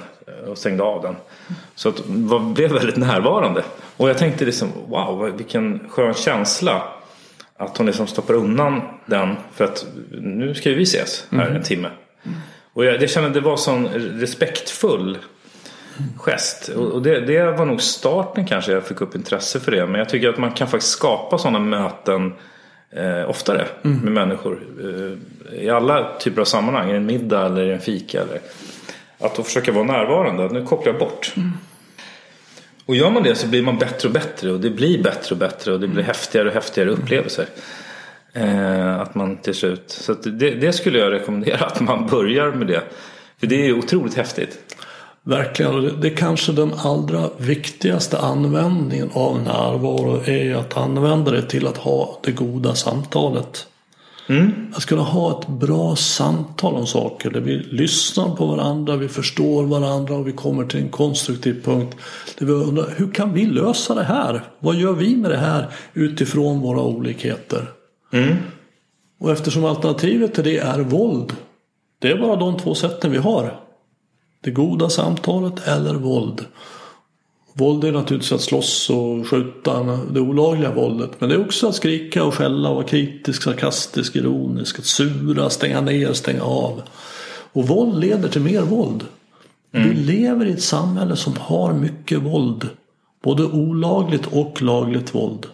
[0.50, 1.16] och stängde av den.
[1.74, 3.64] Så att var, blev väldigt närvarande.
[3.96, 6.82] Och jag tänkte liksom wow vilken skön känsla.
[7.56, 9.36] Att hon liksom stoppar undan den.
[9.52, 11.56] För att nu ska vi ses här mm.
[11.56, 11.88] en timme.
[12.72, 13.88] Och jag, jag kände att det var sån
[14.20, 15.18] respektfull
[16.16, 16.68] gest.
[16.68, 19.86] Och det, det, var nog starten kanske jag fick upp intresse för det.
[19.86, 22.32] Men jag tycker att man kan faktiskt skapa sådana möten
[22.90, 23.98] eh, oftare mm.
[23.98, 24.62] med människor.
[24.82, 26.90] Eh, I alla typer av sammanhang.
[26.90, 28.20] I en middag eller i en fika.
[28.20, 28.40] Eller,
[29.18, 30.48] att då försöka vara närvarande.
[30.48, 31.32] Nu kopplar jag bort.
[31.36, 31.52] Mm.
[32.86, 34.52] Och gör man det så blir man bättre och bättre.
[34.52, 35.72] Och det blir bättre och bättre.
[35.72, 36.06] Och det blir mm.
[36.06, 37.46] häftigare och häftigare upplevelser.
[38.32, 42.66] Eh, att man till slut, så det, det, skulle jag rekommendera att man börjar med
[42.66, 42.82] det.
[43.40, 44.76] För det är otroligt häftigt.
[45.22, 51.66] Verkligen, det, det kanske den allra viktigaste användningen av närvaro är att använda det till
[51.66, 53.66] att ha det goda samtalet.
[54.28, 54.52] Mm.
[54.74, 59.62] Att kunna ha ett bra samtal om saker där vi lyssnar på varandra, vi förstår
[59.62, 61.96] varandra och vi kommer till en konstruktiv punkt.
[62.38, 64.42] Där vi undrar, hur kan vi lösa det här?
[64.58, 67.70] Vad gör vi med det här utifrån våra olikheter?
[68.12, 68.36] Mm.
[69.18, 71.36] Och eftersom alternativet till det är våld.
[71.98, 73.60] Det är bara de två sätten vi har.
[74.40, 76.44] Det goda samtalet eller våld.
[77.52, 81.10] Våld är naturligtvis att slåss och skjuta det olagliga våldet.
[81.18, 85.80] Men det är också att skrika och skälla, vara kritisk, sarkastisk, ironisk, att sura, stänga
[85.80, 86.82] ner, stänga av.
[87.52, 89.04] Och våld leder till mer våld.
[89.72, 89.88] Mm.
[89.88, 92.68] Vi lever i ett samhälle som har mycket våld.
[93.22, 95.46] Både olagligt och lagligt våld.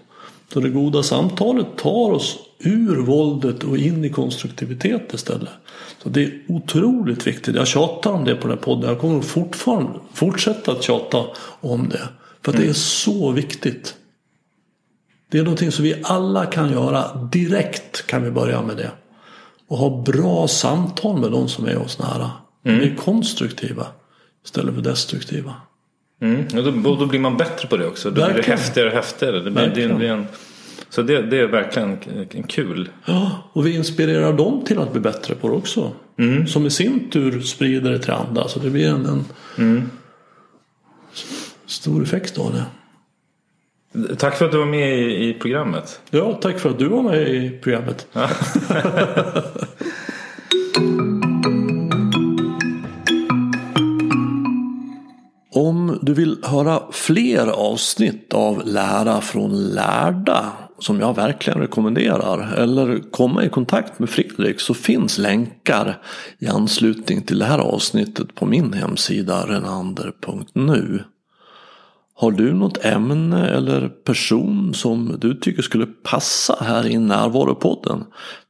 [0.53, 5.53] Så det goda samtalet tar oss ur våldet och in i konstruktivitet istället.
[6.03, 7.55] Så det är otroligt viktigt.
[7.55, 8.91] Jag tjatar om det på den här podden.
[8.91, 11.25] Jag kommer fortfarande fortsätta att tjata
[11.61, 12.09] om det.
[12.43, 12.63] För mm.
[12.63, 13.95] det är så viktigt.
[15.31, 18.91] Det är någonting som vi alla kan göra direkt kan vi börja med det.
[19.69, 22.31] Och ha bra samtal med de som är oss nära.
[22.65, 22.81] Mm.
[22.81, 23.87] Vi är konstruktiva
[24.45, 25.55] istället för destruktiva.
[26.23, 26.47] Mm.
[26.57, 28.11] Och då, då, blir man bättre på det också.
[28.11, 29.41] Då blir det häftigare och häftigare.
[29.41, 30.27] Det blir, det blir en,
[30.97, 31.99] så det, det, är verkligen
[32.47, 32.89] kul.
[33.05, 35.93] Ja, och vi inspirerar dem till att bli bättre på det också.
[36.19, 36.47] Mm.
[36.47, 38.49] Som i sin tur sprider det till andra.
[38.49, 39.25] Så det blir en, en
[39.59, 39.91] mm.
[41.67, 42.65] stor effekt av det.
[44.17, 46.01] Tack för att du var med i, i programmet.
[46.11, 48.07] Ja, tack för att du var med i programmet.
[55.53, 63.11] Om du vill höra fler avsnitt av Lära från lärda som jag verkligen rekommenderar eller
[63.11, 65.99] komma i kontakt med Fredrik så finns länkar
[66.39, 71.05] i anslutning till det här avsnittet på min hemsida renander.nu.
[72.19, 78.05] Har du något ämne eller person som du tycker skulle passa här i Närvaropodden?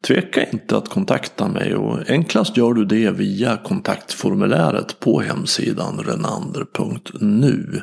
[0.06, 7.82] Tveka inte att kontakta mig och enklast gör du det via kontaktformuläret på hemsidan renander.nu.